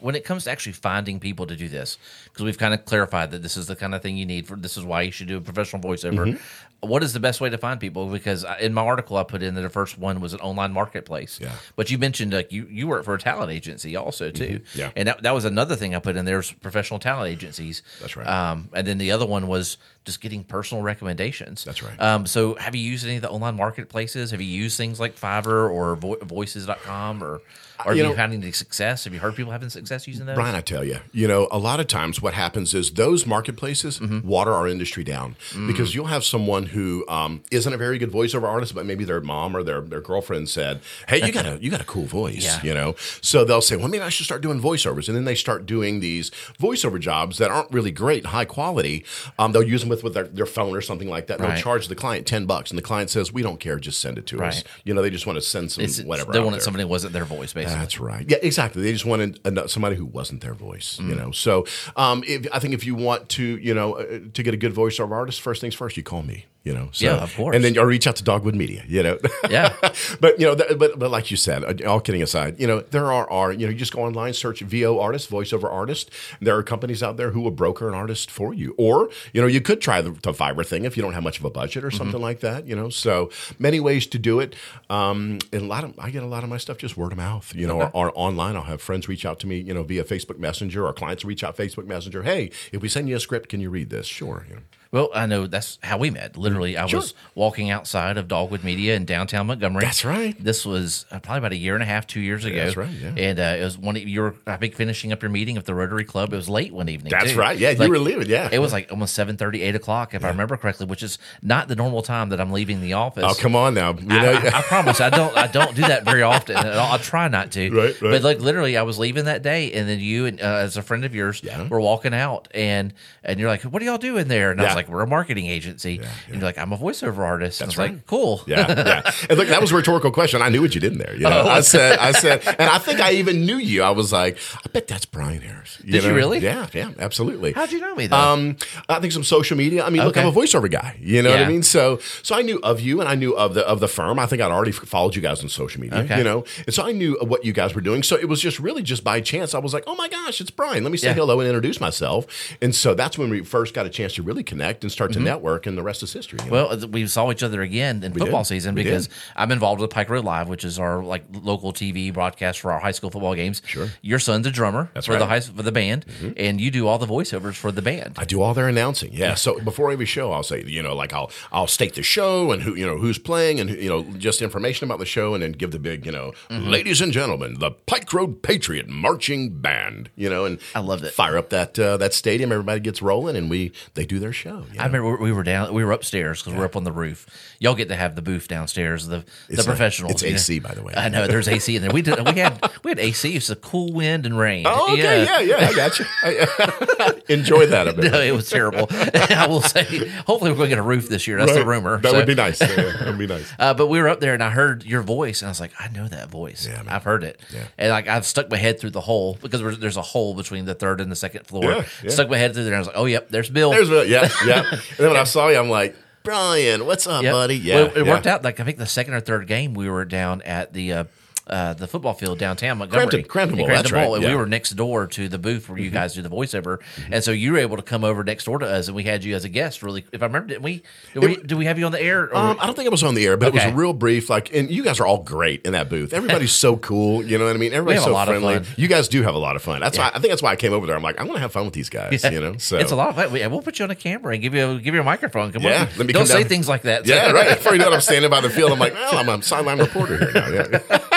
when 0.00 0.14
it 0.14 0.24
comes 0.24 0.44
to 0.44 0.50
actually 0.50 0.72
finding 0.72 1.20
people 1.20 1.46
to 1.46 1.56
do 1.56 1.68
this, 1.68 1.98
because 2.24 2.44
we've 2.44 2.58
kind 2.58 2.72
of 2.72 2.84
clarified 2.84 3.30
that 3.32 3.42
this 3.42 3.56
is 3.56 3.66
the 3.66 3.76
kind 3.76 3.94
of 3.94 4.02
thing 4.02 4.16
you 4.16 4.26
need 4.26 4.46
for 4.46 4.56
this 4.56 4.76
is 4.76 4.84
why 4.84 5.02
you 5.02 5.12
should 5.12 5.28
do 5.28 5.36
a 5.36 5.40
professional 5.40 5.82
voiceover. 5.82 6.26
Mm-hmm. 6.26 6.88
What 6.88 7.02
is 7.02 7.12
the 7.12 7.20
best 7.20 7.40
way 7.40 7.50
to 7.50 7.58
find 7.58 7.80
people? 7.80 8.06
Because 8.06 8.44
in 8.60 8.72
my 8.72 8.82
article, 8.82 9.16
I 9.16 9.24
put 9.24 9.42
in 9.42 9.54
that 9.54 9.62
the 9.62 9.70
first 9.70 9.98
one 9.98 10.20
was 10.20 10.34
an 10.34 10.40
online 10.40 10.72
marketplace. 10.72 11.38
Yeah. 11.40 11.52
But 11.74 11.90
you 11.90 11.98
mentioned 11.98 12.32
like 12.32 12.52
you 12.52 12.66
you 12.70 12.86
work 12.86 13.04
for 13.04 13.14
a 13.14 13.18
talent 13.18 13.50
agency 13.50 13.96
also 13.96 14.30
too. 14.30 14.60
Mm-hmm. 14.60 14.78
Yeah. 14.78 14.90
And 14.94 15.08
that, 15.08 15.22
that 15.22 15.34
was 15.34 15.44
another 15.44 15.74
thing 15.74 15.94
I 15.94 15.98
put 15.98 16.16
in 16.16 16.24
there 16.24 16.36
was 16.36 16.52
professional 16.52 16.98
talent 16.98 17.30
agencies. 17.30 17.82
That's 18.00 18.16
right. 18.16 18.26
Um, 18.26 18.68
and 18.72 18.86
then 18.86 18.98
the 18.98 19.10
other 19.10 19.26
one 19.26 19.48
was 19.48 19.78
just 20.06 20.20
getting 20.22 20.42
personal 20.44 20.82
recommendations. 20.82 21.64
That's 21.64 21.82
right. 21.82 22.00
Um, 22.00 22.26
so 22.26 22.54
have 22.54 22.74
you 22.74 22.80
used 22.82 23.04
any 23.04 23.16
of 23.16 23.22
the 23.22 23.30
online 23.30 23.56
marketplaces? 23.56 24.30
Have 24.30 24.40
you 24.40 24.46
used 24.46 24.76
things 24.78 24.98
like 24.98 25.14
Fiverr 25.18 25.70
or 25.70 25.96
vo- 25.96 26.16
voices.com 26.22 27.22
or, 27.22 27.26
or 27.26 27.40
have 27.78 27.96
You 27.96 28.02
you, 28.04 28.08
know- 28.08 28.14
had 28.16 28.32
any 28.32 28.52
success? 28.52 29.04
Have 29.04 29.12
you 29.12 29.20
heard 29.20 29.34
people 29.34 29.52
having 29.52 29.68
success 29.68 30.06
using 30.08 30.24
those? 30.24 30.36
Brian, 30.36 30.54
I 30.54 30.60
tell 30.62 30.84
you, 30.84 30.98
you 31.12 31.28
know, 31.28 31.48
a 31.50 31.58
lot 31.58 31.80
of 31.80 31.88
times 31.88 32.22
what 32.22 32.32
happens 32.34 32.72
is 32.72 32.92
those 32.92 33.26
marketplaces 33.26 33.98
Mm-hmm. 33.98 34.26
water 34.26 34.52
our 34.52 34.66
industry 34.68 35.04
down 35.04 35.36
Mm. 35.52 35.66
because 35.66 35.94
you'll 35.94 36.06
have 36.06 36.24
someone 36.24 36.66
who 36.66 37.04
um, 37.08 37.42
isn't 37.50 37.72
a 37.72 37.76
very 37.76 37.98
good 37.98 38.10
voiceover 38.10 38.44
artist, 38.44 38.74
but 38.74 38.86
maybe 38.86 39.04
their 39.04 39.20
mom 39.20 39.56
or 39.56 39.62
their, 39.62 39.80
their 39.80 40.00
girlfriend 40.00 40.48
said, 40.48 40.80
"Hey, 41.08 41.24
you 41.26 41.32
got 41.32 41.46
a 41.46 41.58
you 41.60 41.70
got 41.70 41.80
a 41.80 41.84
cool 41.84 42.04
voice," 42.06 42.44
Yeah. 42.44 42.62
you 42.62 42.74
know. 42.74 42.94
So 43.20 43.44
they'll 43.44 43.60
say, 43.60 43.76
"Well, 43.76 43.88
maybe 43.88 44.02
I 44.04 44.08
should 44.08 44.24
start 44.26 44.40
doing 44.40 44.60
voiceovers," 44.60 45.08
and 45.08 45.16
then 45.16 45.24
they 45.24 45.34
start 45.34 45.66
doing 45.66 46.00
these 46.00 46.30
voiceover 46.60 46.98
jobs 47.00 47.38
that 47.38 47.50
aren't 47.50 47.70
really 47.72 47.90
great, 47.90 48.26
high 48.26 48.44
quality. 48.44 49.04
Um, 49.38 49.52
they'll 49.52 49.62
use 49.62 49.80
them 49.80 49.88
with 49.90 49.95
with 50.02 50.14
their, 50.14 50.24
their 50.24 50.46
phone 50.46 50.74
or 50.76 50.80
something 50.80 51.08
like 51.08 51.26
that. 51.28 51.40
Right. 51.40 51.54
They'll 51.54 51.62
charge 51.62 51.88
the 51.88 51.94
client 51.94 52.26
ten 52.26 52.46
bucks, 52.46 52.70
and 52.70 52.78
the 52.78 52.82
client 52.82 53.10
says, 53.10 53.32
"We 53.32 53.42
don't 53.42 53.58
care, 53.60 53.78
just 53.78 54.00
send 54.00 54.18
it 54.18 54.26
to 54.28 54.42
us." 54.44 54.64
You 54.84 54.94
know, 54.94 55.02
they 55.02 55.10
just 55.10 55.26
want 55.26 55.36
to 55.36 55.42
send 55.42 55.72
some 55.72 55.84
It's, 55.84 56.02
whatever. 56.02 56.32
they 56.32 56.38
wanted 56.40 56.54
there. 56.54 56.60
somebody 56.60 56.82
who 56.82 56.88
wasn't 56.88 57.12
their 57.12 57.24
voice, 57.24 57.52
basically. 57.52 57.78
That's 57.78 57.98
right. 58.00 58.24
Yeah, 58.28 58.38
exactly. 58.42 58.82
They 58.82 58.92
just 58.92 59.04
wanted 59.06 59.40
somebody 59.70 59.96
who 59.96 60.06
wasn't 60.06 60.40
their 60.42 60.54
voice, 60.54 60.98
you 61.00 61.14
Mm. 61.14 61.16
know. 61.16 61.30
So, 61.30 61.66
um, 61.96 62.22
if, 62.26 62.46
I 62.52 62.58
think 62.58 62.74
if 62.74 62.84
you 62.86 62.94
want 62.94 63.28
to, 63.30 63.42
you 63.42 63.74
know, 63.74 63.94
uh, 63.94 64.18
to 64.34 64.42
get 64.42 64.54
a 64.54 64.56
good 64.56 64.74
voiceover 64.74 65.12
artist, 65.12 65.40
first 65.40 65.60
things 65.60 65.74
first, 65.74 65.96
you 65.96 66.02
call 66.02 66.22
me, 66.22 66.46
you 66.66 66.74
know. 66.74 66.88
So, 66.92 67.06
Yeah, 67.06 67.16
of 67.22 67.34
course. 67.36 67.54
And 67.54 67.64
then 67.64 67.74
you 67.74 67.82
reach 67.84 68.06
out 68.06 68.16
to 68.16 68.24
Dogwood 68.24 68.54
Media, 68.56 68.82
you 68.86 69.02
know. 69.02 69.18
Yeah. 69.48 69.72
but 70.20 70.38
you 70.40 70.46
know, 70.46 70.54
th- 70.54 70.78
but 70.78 70.98
but 70.98 71.10
like 71.10 71.30
you 71.30 71.36
said, 71.36 71.64
uh, 71.64 71.88
all 71.88 72.00
kidding 72.00 72.22
aside, 72.22 72.58
you 72.60 72.66
know, 72.66 72.80
there 72.80 73.10
are 73.12 73.30
are 73.30 73.52
you 73.52 73.66
know, 73.66 73.70
you 73.72 73.78
just 73.78 73.92
go 73.92 74.02
online, 74.02 74.34
search 74.34 74.60
VO 74.60 74.98
artist, 75.00 75.30
voiceover 75.30 75.70
artist. 75.72 76.10
There 76.40 76.56
are 76.56 76.62
companies 76.62 77.02
out 77.02 77.16
there 77.16 77.30
who 77.30 77.40
will 77.40 77.50
broker 77.62 77.88
an 77.88 77.94
artist 77.94 78.30
for 78.30 78.52
you, 78.52 78.74
or 78.76 79.08
you 79.32 79.40
know, 79.40 79.46
you 79.46 79.60
could 79.60 79.80
try 79.80 80.00
the, 80.02 80.10
the 80.10 80.32
Fiverr 80.32 80.66
thing 80.66 80.84
if 80.84 80.96
you 80.96 81.02
don't 81.02 81.14
have 81.14 81.22
much 81.22 81.38
of 81.38 81.44
a 81.44 81.50
budget 81.50 81.84
or 81.84 81.88
Mm-hmm. 81.88 81.96
something 81.98 82.20
like 82.20 82.40
that. 82.40 82.66
You 82.66 82.74
know, 82.76 82.88
so 82.90 83.30
many 83.58 83.78
ways 83.80 84.06
to 84.08 84.18
do 84.18 84.40
it. 84.40 84.54
Um, 84.90 85.38
and 85.52 85.62
a 85.62 85.66
lot 85.66 85.84
of 85.84 85.94
I 85.98 86.10
get 86.10 86.22
a 86.22 86.26
lot 86.26 86.42
of 86.44 86.50
my 86.50 86.58
stuff 86.58 86.78
just 86.78 86.96
word 86.96 87.12
of 87.12 87.18
mouth, 87.18 87.54
you 87.54 87.66
know, 87.66 87.80
or, 87.82 87.90
or 87.94 88.12
online. 88.14 88.56
I'll 88.56 88.62
have 88.64 88.82
friends 88.82 89.08
reach 89.08 89.24
out 89.24 89.38
to 89.40 89.46
me, 89.46 89.58
you 89.60 89.72
know, 89.72 89.82
via 89.84 90.02
Facebook 90.04 90.38
Messenger, 90.38 90.84
or 90.86 90.92
clients 90.92 91.24
reach 91.24 91.44
out 91.44 91.56
Facebook 91.56 91.86
Messenger. 91.86 92.22
Hey, 92.24 92.50
if 92.72 92.82
we 92.82 92.88
send 92.88 93.08
you 93.08 93.16
a 93.16 93.20
script, 93.20 93.48
can 93.48 93.60
you 93.60 93.70
read 93.70 93.90
this? 93.90 94.06
Sure. 94.06 94.44
You 94.48 94.56
know. 94.56 94.62
Well, 94.96 95.10
I 95.14 95.26
know 95.26 95.46
that's 95.46 95.78
how 95.82 95.98
we 95.98 96.08
met. 96.10 96.36
Literally, 96.38 96.78
I 96.78 96.86
Sure. 96.86 97.00
was 97.00 97.12
walking 97.34 97.68
outside 97.70 98.16
of 98.16 98.28
Dogwood 98.28 98.64
Media 98.64 98.94
in 98.96 99.04
downtown 99.04 99.46
Montgomery. 99.46 99.84
That's 99.84 100.04
right. 100.06 100.34
This 100.42 100.64
was 100.64 101.04
uh, 101.10 101.18
probably 101.18 101.38
about 101.38 101.52
a 101.52 101.56
year 101.56 101.74
and 101.74 101.82
a 101.82 101.86
half, 101.86 102.06
two 102.06 102.20
years 102.20 102.44
ago. 102.46 102.56
That's 102.64 102.76
right, 102.78 102.88
yeah. 102.90 103.12
And 103.16 103.38
uh, 103.38 103.56
it 103.60 103.64
was 103.64 103.76
one 103.76 103.96
of 103.96 104.02
you 104.08 104.22
were, 104.22 104.34
I 104.46 104.56
think, 104.56 104.74
finishing 104.74 105.12
up 105.12 105.20
your 105.22 105.30
meeting 105.30 105.58
at 105.58 105.66
the 105.66 105.74
Rotary 105.74 106.04
Club. 106.04 106.32
It 106.32 106.36
was 106.36 106.48
late 106.48 106.72
one 106.72 106.88
evening. 106.88 107.10
That's 107.10 107.32
too. 107.32 107.38
right. 107.38 107.58
Yeah, 107.58 107.70
you 107.72 107.90
were 107.90 107.98
leaving. 107.98 108.28
Yeah. 108.28 108.48
It 108.50 108.58
was 108.58 108.72
like 108.72 108.90
almost 108.90 109.14
7 109.14 109.36
8 109.38 109.74
o'clock, 109.74 110.14
if 110.14 110.24
I 110.24 110.28
remember 110.28 110.56
correctly, 110.56 110.86
which 110.86 111.02
is 111.02 111.18
not 111.42 111.68
the 111.68 111.76
normal 111.76 112.00
time 112.00 112.30
that 112.30 112.40
I'm 112.40 112.50
leaving 112.52 112.80
the 112.80 112.94
office. 112.94 113.24
Oh, 113.26 113.34
come 113.38 113.54
on 113.54 113.74
now. 113.74 113.92
You 113.92 114.06
I, 114.08 114.22
know, 114.22 114.32
I, 114.32 114.58
I 114.58 114.62
promise 114.62 115.00
I 115.00 115.10
don't 115.10 115.36
I 115.36 115.46
don't 115.46 115.74
do 115.74 115.82
that 115.82 116.04
very 116.04 116.22
often. 116.22 116.56
I 116.56 116.96
try 116.98 117.28
not 117.28 117.50
to. 117.52 117.70
Right, 117.70 118.00
right. 118.00 118.10
But 118.10 118.22
like 118.22 118.40
literally, 118.40 118.76
I 118.76 118.82
was 118.82 118.98
leaving 118.98 119.26
that 119.26 119.42
day, 119.42 119.72
and 119.72 119.88
then 119.88 120.00
you 120.00 120.26
and 120.26 120.40
uh, 120.40 120.44
as 120.44 120.76
a 120.78 120.82
friend 120.82 121.04
of 121.04 121.14
yours 121.14 121.42
Yeah. 121.44 121.68
were 121.68 121.80
walking 121.80 122.14
out, 122.14 122.48
and 122.54 122.94
and 123.22 123.38
you're 123.38 123.48
like, 123.50 123.62
"What 123.62 123.82
are 123.82 123.84
y'all 123.84 123.98
doing 123.98 124.28
there?" 124.28 124.50
And 124.50 124.60
I 124.60 124.64
was 124.64 124.70
Yeah. 124.72 124.76
Like, 124.86 124.94
"We're 124.94 125.02
a 125.02 125.06
marketing 125.06 125.46
agency." 125.46 125.98
And 126.26 126.34
you're 126.36 126.42
like, 126.42 126.58
"I'm 126.58 126.72
a 126.72 126.78
voiceover 126.78 127.18
artist." 127.18 127.60
and 127.60 127.66
I 127.66 127.68
was 127.68 127.76
right. 127.78 127.92
like, 127.92 128.06
"Cool." 128.06 128.42
Yeah, 128.46 128.66
yeah. 128.68 129.10
And 129.28 129.38
look, 129.38 129.48
that 129.48 129.60
was 129.60 129.72
a 129.72 129.76
rhetorical 129.76 130.10
question. 130.10 130.42
I 130.42 130.48
knew 130.48 130.60
what 130.62 130.74
you 130.74 130.80
did 130.80 130.92
in 130.92 130.98
there. 130.98 131.14
You 131.14 131.22
know, 131.22 131.42
Oh. 131.46 131.48
I 131.48 131.60
said, 131.60 131.98
I 131.98 132.12
said, 132.12 132.42
and 132.46 132.68
I 132.70 132.78
think 132.78 133.00
I 133.00 133.12
even 133.12 133.44
knew 133.44 133.56
you. 133.56 133.82
I 133.82 133.90
was 133.90 134.12
like, 134.12 134.38
I 134.64 134.68
bet 134.68 134.86
that's 134.86 135.04
Brian 135.06 135.40
Harris. 135.42 135.78
You 135.84 135.92
Did 135.92 136.04
you 136.04 136.14
really? 136.14 136.38
Yeah, 136.38 136.66
yeah, 136.72 136.92
absolutely. 136.98 137.52
How'd 137.52 137.72
you 137.72 137.80
know 137.80 137.94
me 137.94 138.06
though? 138.06 138.16
Um, 138.16 138.56
I 138.88 139.00
think 139.00 139.12
some 139.12 139.24
social 139.24 139.56
media. 139.56 139.84
I 139.84 139.90
mean, 139.90 140.04
look, 140.04 140.16
I'm 140.16 140.26
a 140.26 140.32
voiceover 140.32 140.70
guy. 140.70 140.96
You 141.00 141.22
know 141.22 141.30
what 141.30 141.40
I 141.40 141.48
mean? 141.48 141.62
So, 141.62 141.98
so 142.22 142.34
I 142.36 142.42
knew 142.42 142.58
of 142.62 142.80
you, 142.80 143.00
and 143.00 143.08
I 143.08 143.14
knew 143.14 143.36
of 143.36 143.54
the 143.54 143.66
of 143.66 143.80
the 143.80 143.88
firm. 143.88 144.18
I 144.18 144.26
think 144.26 144.40
I'd 144.42 144.50
already 144.50 144.72
followed 144.72 145.14
you 145.16 145.22
guys 145.22 145.42
on 145.42 145.48
social 145.48 145.80
media. 145.80 146.00
Okay. 146.00 146.18
You 146.18 146.24
know, 146.24 146.44
and 146.66 146.74
so 146.74 146.84
I 146.86 146.92
knew 146.92 147.16
what 147.22 147.44
you 147.44 147.52
guys 147.52 147.74
were 147.74 147.80
doing. 147.80 148.02
So 148.02 148.16
it 148.16 148.28
was 148.28 148.40
just 148.40 148.58
really 148.60 148.82
just 148.82 149.02
by 149.04 149.20
chance. 149.20 149.54
I 149.54 149.58
was 149.58 149.74
like, 149.74 149.84
oh 149.86 149.94
my 149.96 150.08
gosh, 150.08 150.40
it's 150.40 150.50
Brian. 150.50 150.82
Let 150.84 150.92
me 150.92 150.98
say 150.98 151.08
Yeah. 151.08 151.14
hello 151.14 151.40
and 151.40 151.48
introduce 151.48 151.80
myself. 151.80 152.26
And 152.62 152.74
so 152.74 152.94
that's 152.94 153.18
when 153.18 153.30
we 153.30 153.42
first 153.44 153.74
got 153.74 153.86
a 153.86 153.90
chance 153.90 154.14
to 154.14 154.22
really 154.22 154.42
connect 154.44 154.75
and 154.82 154.92
start 154.92 155.12
to 155.12 155.18
Mm-hmm. 155.18 155.24
network, 155.26 155.66
and 155.66 155.76
the 155.78 155.82
rest 155.82 156.02
is 156.02 156.12
history. 156.12 156.38
you 156.44 156.50
know? 156.50 156.66
Well, 156.68 156.88
we 156.88 157.06
saw 157.06 157.30
each 157.30 157.42
other 157.42 157.62
again 157.62 158.02
in 158.02 158.12
football 158.12 158.42
did. 158.42 158.48
season 158.48 158.74
We 158.74 158.82
because 158.84 159.08
did. 159.08 159.16
I'm 159.34 159.50
involved 159.50 159.80
with 159.80 159.90
Pike 159.90 160.10
Road 160.10 160.24
Live, 160.24 160.48
which 160.48 160.64
is 160.64 160.78
our 160.78 161.02
like 161.02 161.24
local 161.32 161.72
TV 161.72 162.12
broadcast 162.12 162.60
for 162.60 162.72
our 162.72 162.78
high 162.80 162.90
school 162.90 163.10
football 163.10 163.34
games. 163.34 163.62
Sure. 163.66 163.88
Your 164.02 164.18
son's 164.18 164.46
a 164.46 164.50
drummer 164.50 164.90
That's 164.94 165.06
for 165.06 165.12
the 165.12 165.20
right. 165.20 165.40
Mm-hmm. 165.40 165.50
high 165.52 165.56
for 165.56 165.62
the 165.62 165.72
band, 165.72 166.04
and 166.36 166.60
you 166.60 166.70
do 166.70 166.86
all 166.86 166.98
the 166.98 167.06
voiceovers 167.06 167.54
for 167.54 167.72
the 167.72 167.82
band. 167.82 168.14
I 168.18 168.24
do 168.24 168.42
all 168.42 168.54
their 168.54 168.68
announcing. 168.68 169.12
Yeah. 169.12 169.34
So 169.34 169.58
before 169.60 169.90
every 169.90 170.06
show, 170.06 170.32
I'll 170.32 170.42
say, 170.42 170.62
you 170.66 170.82
know, 170.82 170.94
like 170.94 171.12
I'll 171.12 171.30
I'll 171.52 171.66
state 171.66 171.94
the 171.94 172.02
show 172.02 172.52
and 172.52 172.62
who 172.62 172.74
you 172.74 172.86
know 172.86 172.98
who's 172.98 173.18
playing 173.18 173.60
and 173.60 173.70
you 173.70 173.88
know 173.88 174.02
just 174.18 174.42
information 174.42 174.84
about 174.86 174.98
the 174.98 175.06
show, 175.06 175.34
and 175.34 175.42
then 175.42 175.52
give 175.52 175.70
the 175.70 175.78
big 175.78 176.04
you 176.06 176.12
know, 176.12 176.32
Mm-hmm. 176.50 176.68
ladies 176.68 177.00
and 177.00 177.12
gentlemen, 177.12 177.58
the 177.58 177.70
Pike 177.70 178.12
Road 178.12 178.42
Patriot 178.42 178.88
marching 178.88 179.50
band. 179.60 180.10
You 180.16 180.28
know, 180.30 180.44
and 180.44 180.58
I 180.74 180.80
loved 180.80 181.04
it. 181.04 181.12
Fire 181.12 181.36
up 181.38 181.50
that 181.50 181.78
uh, 181.78 181.96
that 181.96 182.12
stadium, 182.14 182.52
everybody 182.52 182.80
gets 182.80 183.00
rolling, 183.02 183.36
and 183.36 183.48
we 183.50 183.72
they 183.94 184.04
do 184.06 184.18
their 184.18 184.32
show. 184.32 184.55
Know. 184.60 184.66
you 184.72 184.80
I 184.80 184.86
remember 184.86 185.16
we 185.16 185.32
were 185.32 185.42
down, 185.42 185.72
we 185.74 185.84
were 185.84 185.92
upstairs 185.92 186.42
because 186.42 186.58
we're 186.58 186.64
up 186.64 186.76
on 186.76 186.84
the 186.84 186.92
roof. 186.92 187.26
Y'all 187.58 187.74
get 187.74 187.88
to 187.88 187.96
have 187.96 188.16
the 188.16 188.22
booth 188.22 188.48
downstairs, 188.48 189.06
the 189.06 189.18
the 189.18 189.24
It's 189.48 189.62
a- 189.62 189.64
professionals. 189.64 190.12
it's 190.12 190.22
you 190.22 190.30
know. 190.30 190.34
AC, 190.36 190.58
by 190.60 190.74
the 190.74 190.82
way. 190.82 190.94
I 190.96 191.08
know 191.08 191.26
there's 191.26 191.48
AC 191.48 191.76
in 191.76 191.82
there. 191.82 191.90
We 191.90 192.02
did, 192.02 192.18
we 192.26 192.40
had 192.40 192.70
we 192.84 192.90
had 192.90 192.98
AC. 192.98 193.34
It's 193.34 193.50
a 193.50 193.56
cool 193.56 193.92
wind 193.92 194.26
and 194.26 194.38
rain. 194.38 194.64
Oh, 194.66 194.92
okay, 194.92 195.24
yeah, 195.24 195.40
yeah, 195.40 195.68
I 195.68 195.72
got 195.74 195.98
you. 195.98 196.04
I, 196.22 197.12
enjoy 197.28 197.66
that 197.66 197.88
a 197.88 197.92
bit. 197.92 198.06
No, 198.16 198.20
it 198.20 198.30
was 198.32 198.48
terrible. 198.48 198.86
I 198.90 199.46
will 199.48 199.62
say, 199.62 200.06
hopefully, 200.26 200.52
we're 200.52 200.58
going 200.58 200.70
to 200.70 200.76
get 200.76 200.78
a 200.78 200.82
roof 200.82 201.08
this 201.08 201.26
year. 201.26 201.38
That's 201.38 201.54
the 201.54 201.66
rumor. 201.66 201.98
That 201.98 202.10
So- 202.12 202.16
would 202.18 202.26
be 202.26 202.34
nice. 202.36 202.60
Yeah, 202.60 202.68
that 202.76 203.06
would 203.06 203.18
be 203.18 203.26
nice. 203.26 203.52
Uh, 203.58 203.74
but 203.74 203.88
we 203.88 204.00
were 204.00 204.08
up 204.08 204.20
there 204.20 204.32
and 204.34 204.42
I 204.42 204.50
heard 204.50 204.84
your 204.84 205.02
voice 205.02 205.42
and 205.42 205.48
I 205.48 205.50
was 205.50 205.60
like, 205.60 205.72
I 205.80 205.88
know 205.88 206.06
that 206.08 206.28
voice. 206.30 206.66
Yeah, 206.68 206.82
man. 206.82 206.88
I've 206.94 207.02
heard 207.02 207.24
it. 207.24 207.40
Yeah. 207.52 207.64
And 207.78 207.90
like 207.90 208.06
I've 208.06 208.24
stuck 208.26 208.48
my 208.50 208.56
head 208.56 208.78
through 208.78 208.90
the 208.90 209.00
hole 209.00 209.38
because 209.42 209.60
there's, 209.78 209.96
a 209.96 210.02
hole 210.02 210.34
between 210.34 210.66
the 210.66 210.74
third 210.74 211.00
and 211.00 211.10
the 211.10 211.16
second 211.16 211.46
floor. 211.46 211.64
Yeah, 211.64 211.84
yeah. 212.04 212.10
Stuck 212.10 212.28
my 212.30 212.36
head 212.36 212.54
through 212.54 212.64
there 212.64 212.72
and 212.74 212.76
I 212.76 212.80
was 212.80 212.86
like, 212.88 212.96
oh, 212.96 213.06
yep, 213.06 213.28
there's 213.30 213.50
Bill. 213.50 213.70
There's 213.70 213.90
a, 213.90 214.06
yeah, 214.06 214.28
yeah. 214.48 214.70
And 214.70 214.80
then 214.98 215.08
when 215.08 215.16
I 215.16 215.24
saw 215.24 215.48
you, 215.48 215.58
I'm 215.58 215.68
like, 215.70 215.96
Brian, 216.22 216.86
what's 216.86 217.06
up, 217.06 217.22
Yep. 217.22 217.32
buddy? 217.32 217.56
Yeah, 217.56 217.74
Well, 217.76 217.84
it 217.86 217.96
yeah. 218.06 218.12
worked 218.12 218.26
out. 218.26 218.42
Like 218.42 218.58
I 218.60 218.64
think 218.64 218.78
the 218.78 218.86
second 218.86 219.14
or 219.14 219.20
third 219.20 219.46
game, 219.46 219.74
we 219.74 219.88
were 219.88 220.04
down 220.04 220.42
at 220.42 220.72
the 220.72 220.92
uh, 220.92 221.04
uh, 221.46 221.74
the 221.74 221.86
football 221.86 222.12
field 222.14 222.38
downtown 222.38 222.78
Montgomery, 222.78 223.22
Cramton- 223.22 223.58
Bowl, 223.58 223.66
that's 223.68 223.92
right, 223.92 224.02
and 224.04 224.12
we 224.12 224.20
yeah. 224.20 224.28
Mm-hmm. 224.30 224.38
were 224.38 224.46
next 224.46 224.70
door 224.70 225.06
to 225.06 225.28
the 225.28 225.38
booth 225.38 225.68
where 225.68 225.78
you 225.78 225.90
guys 225.90 226.14
do 226.14 226.22
the 226.22 226.28
voiceover, 226.28 226.78
and 227.10 227.22
so 227.22 227.30
you 227.30 227.52
were 227.52 227.58
able 227.58 227.76
to 227.76 227.82
come 227.82 228.04
over 228.04 228.24
next 228.24 228.44
door 228.44 228.58
to 228.58 228.66
us, 228.66 228.88
and 228.88 228.96
we 228.96 229.04
had 229.04 229.24
you 229.24 229.34
as 229.36 229.44
a 229.44 229.48
guest. 229.48 229.82
Really, 229.82 230.04
if 230.12 230.22
I 230.22 230.26
remember, 230.26 230.48
did 230.48 230.62
we 230.62 230.82
did 231.14 231.22
we, 231.24 231.36
did 231.36 231.52
we 231.52 231.64
have 231.66 231.78
you 231.78 231.86
on 231.86 231.92
the 231.92 232.00
air? 232.02 232.24
Or, 232.24 232.34
Um, 232.36 232.56
I 232.60 232.66
don't 232.66 232.74
think 232.74 232.86
it 232.86 232.90
was 232.92 233.02
on 233.02 233.14
the 233.14 233.24
air, 233.26 233.36
but 233.36 233.48
it 233.48 233.54
was 233.54 233.64
a 233.64 233.72
real 233.72 233.92
brief. 233.92 234.28
Like, 234.30 234.52
and 234.54 234.70
you 234.70 234.82
guys 234.82 235.00
are 235.00 235.06
all 235.06 235.22
great 235.22 235.64
in 235.66 235.72
that 235.72 235.88
booth. 235.88 236.12
Everybody's 236.12 236.52
so 236.66 236.76
cool. 236.76 237.24
You 237.24 237.38
know 237.38 237.46
what 237.46 237.54
I 237.54 237.58
mean? 237.58 237.72
Everybody's 237.72 238.04
so 238.04 238.14
friendly. 238.24 238.62
You 238.76 238.88
guys 238.88 239.08
do 239.08 239.22
have 239.22 239.34
a 239.34 239.38
lot 239.38 239.56
of 239.56 239.62
fun. 239.62 239.80
That's 239.80 239.98
why 239.98 240.08
I 240.14 240.18
think 240.18 240.30
that's 240.30 240.42
why 240.42 240.52
I 240.52 240.56
came 240.56 240.72
over 240.72 240.86
there. 240.86 240.96
I'm 240.96 241.02
like, 241.02 241.18
I 241.20 241.22
want 241.22 241.36
to 241.36 241.40
have 241.40 241.52
fun 241.52 241.64
with 241.64 241.74
these 241.74 241.88
guys. 241.90 242.22
You 242.24 242.40
know, 242.40 242.56
so 242.58 242.76
it's 242.78 242.92
a 242.92 242.96
lot 242.96 243.08
of 243.10 243.16
fun. 243.16 243.32
We- 243.32 243.46
We'll 243.46 243.62
put 243.62 243.78
you 243.78 243.84
on 243.84 243.90
a 243.90 243.94
camera 243.94 244.32
and 244.34 244.42
give 244.42 244.54
you 244.54 244.70
a, 244.72 244.78
give 244.80 244.92
you 244.94 245.00
a 245.00 245.04
microphone. 245.04 245.52
Come 245.52 245.62
Yeah, 245.62 245.82
on, 245.82 245.88
let 245.96 246.06
me 246.06 246.12
don't 246.12 246.26
say 246.26 246.40
down. 246.40 246.48
things 246.48 246.68
like 246.68 246.82
that. 246.82 247.06
Yeah, 247.06 247.30
right. 247.32 247.56
Before 247.56 247.72
you 247.72 247.78
know 247.78 247.88
it, 247.90 247.94
I'm 247.94 248.00
standing 248.00 248.28
by 248.30 248.40
the 248.40 248.50
field. 248.50 248.72
I'm 248.72 248.78
like, 248.78 248.92
well, 248.92 249.16
I'm 249.18 249.28
a 249.28 249.40
sideline 249.42 249.78
reporter 249.78 250.18
here 250.18 250.32
now. 250.34 250.48
Yeah. 250.48 250.98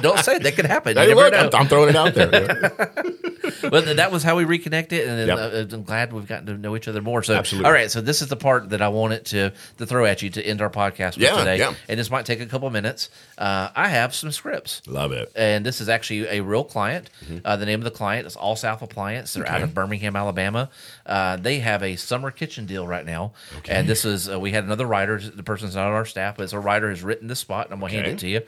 don't 0.00 0.18
say 0.20 0.36
it. 0.36 0.42
that 0.44 0.54
could 0.54 0.66
happen. 0.66 0.96
Hey, 0.96 1.14
look. 1.14 1.32
I'm, 1.34 1.50
I'm 1.54 1.68
throwing 1.68 1.90
it 1.90 1.96
out 1.96 2.14
there. 2.14 2.94
But 3.62 3.96
that 3.96 4.12
was 4.12 4.22
how 4.22 4.36
we 4.36 4.44
reconnected, 4.44 5.06
and 5.08 5.26
Yep. 5.28 5.38
uh, 5.38 5.74
I'm 5.76 5.82
glad 5.84 6.12
we've 6.12 6.26
gotten 6.26 6.46
to 6.46 6.54
know 6.58 6.76
each 6.76 6.88
other 6.88 7.00
more. 7.00 7.22
So, 7.22 7.34
Absolutely. 7.34 7.66
all 7.66 7.72
right, 7.72 7.90
so 7.90 8.00
this 8.00 8.20
is 8.22 8.28
the 8.28 8.36
part 8.36 8.70
that 8.70 8.82
I 8.82 8.88
wanted 8.88 9.24
to 9.26 9.52
to 9.78 9.86
throw 9.86 10.04
at 10.04 10.20
you 10.22 10.30
to 10.30 10.42
end 10.44 10.60
our 10.60 10.70
podcast 10.70 11.16
Yeah, 11.16 11.36
today, 11.36 11.58
yeah. 11.58 11.74
and 11.88 11.98
this 11.98 12.10
might 12.10 12.26
take 12.26 12.40
a 12.40 12.46
couple 12.46 12.68
minutes. 12.70 13.08
Uh, 13.38 13.70
I 13.74 13.88
have 13.88 14.14
some 14.14 14.30
scripts. 14.32 14.82
Love 14.86 15.12
it. 15.12 15.32
And 15.36 15.64
this 15.64 15.80
is 15.80 15.88
actually 15.88 16.26
a 16.28 16.40
real 16.42 16.64
client. 16.64 17.08
Uh, 17.44 17.56
the 17.56 17.66
name 17.66 17.80
of 17.80 17.84
the 17.84 17.90
client 17.90 18.26
is 18.26 18.36
All 18.36 18.56
South 18.56 18.82
Appliance. 18.82 19.32
They're 19.32 19.46
out 19.48 19.56
Mm-hmm. 19.56 19.64
Of 19.64 19.74
Birmingham, 19.74 20.16
Alabama. 20.16 20.68
Uh, 21.04 21.36
they 21.36 21.58
have 21.60 21.82
a 21.82 21.96
summer 21.96 22.30
kitchen 22.30 22.66
deal 22.66 22.86
right 22.86 23.06
now. 23.06 23.32
And 23.68 23.88
this 23.88 24.04
is, 24.04 24.28
uh, 24.28 24.38
we 24.38 24.50
had 24.52 24.64
another 24.64 24.86
writer. 24.86 25.18
The 25.20 25.42
person's 25.42 25.74
not 25.76 25.86
on 25.86 25.92
our 25.92 26.04
staff, 26.04 26.36
but 26.36 26.44
it's 26.44 26.52
a 26.52 26.58
writer 26.60 26.90
has 26.90 27.02
written 27.02 27.26
this 27.28 27.38
spot, 27.40 27.66
and 27.66 27.74
I'm 27.74 27.80
going 27.80 27.92
to 27.92 27.98
hand 27.98 28.12
it 28.12 28.18
to 28.18 28.28
you. 28.28 28.42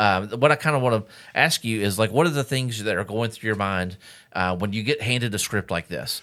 Um, 0.00 0.30
what 0.40 0.50
I 0.50 0.56
kind 0.56 0.74
of 0.74 0.80
want 0.80 1.06
to 1.06 1.12
ask 1.34 1.62
you 1.62 1.82
is 1.82 1.98
like, 1.98 2.10
what 2.10 2.26
are 2.26 2.30
the 2.30 2.42
things 2.42 2.82
that 2.84 2.96
are 2.96 3.04
going 3.04 3.30
through 3.30 3.48
your 3.48 3.56
mind 3.56 3.98
uh, 4.32 4.56
when 4.56 4.72
you 4.72 4.82
get 4.82 5.02
handed 5.02 5.34
a 5.34 5.38
script 5.38 5.70
like 5.70 5.88
this? 5.88 6.22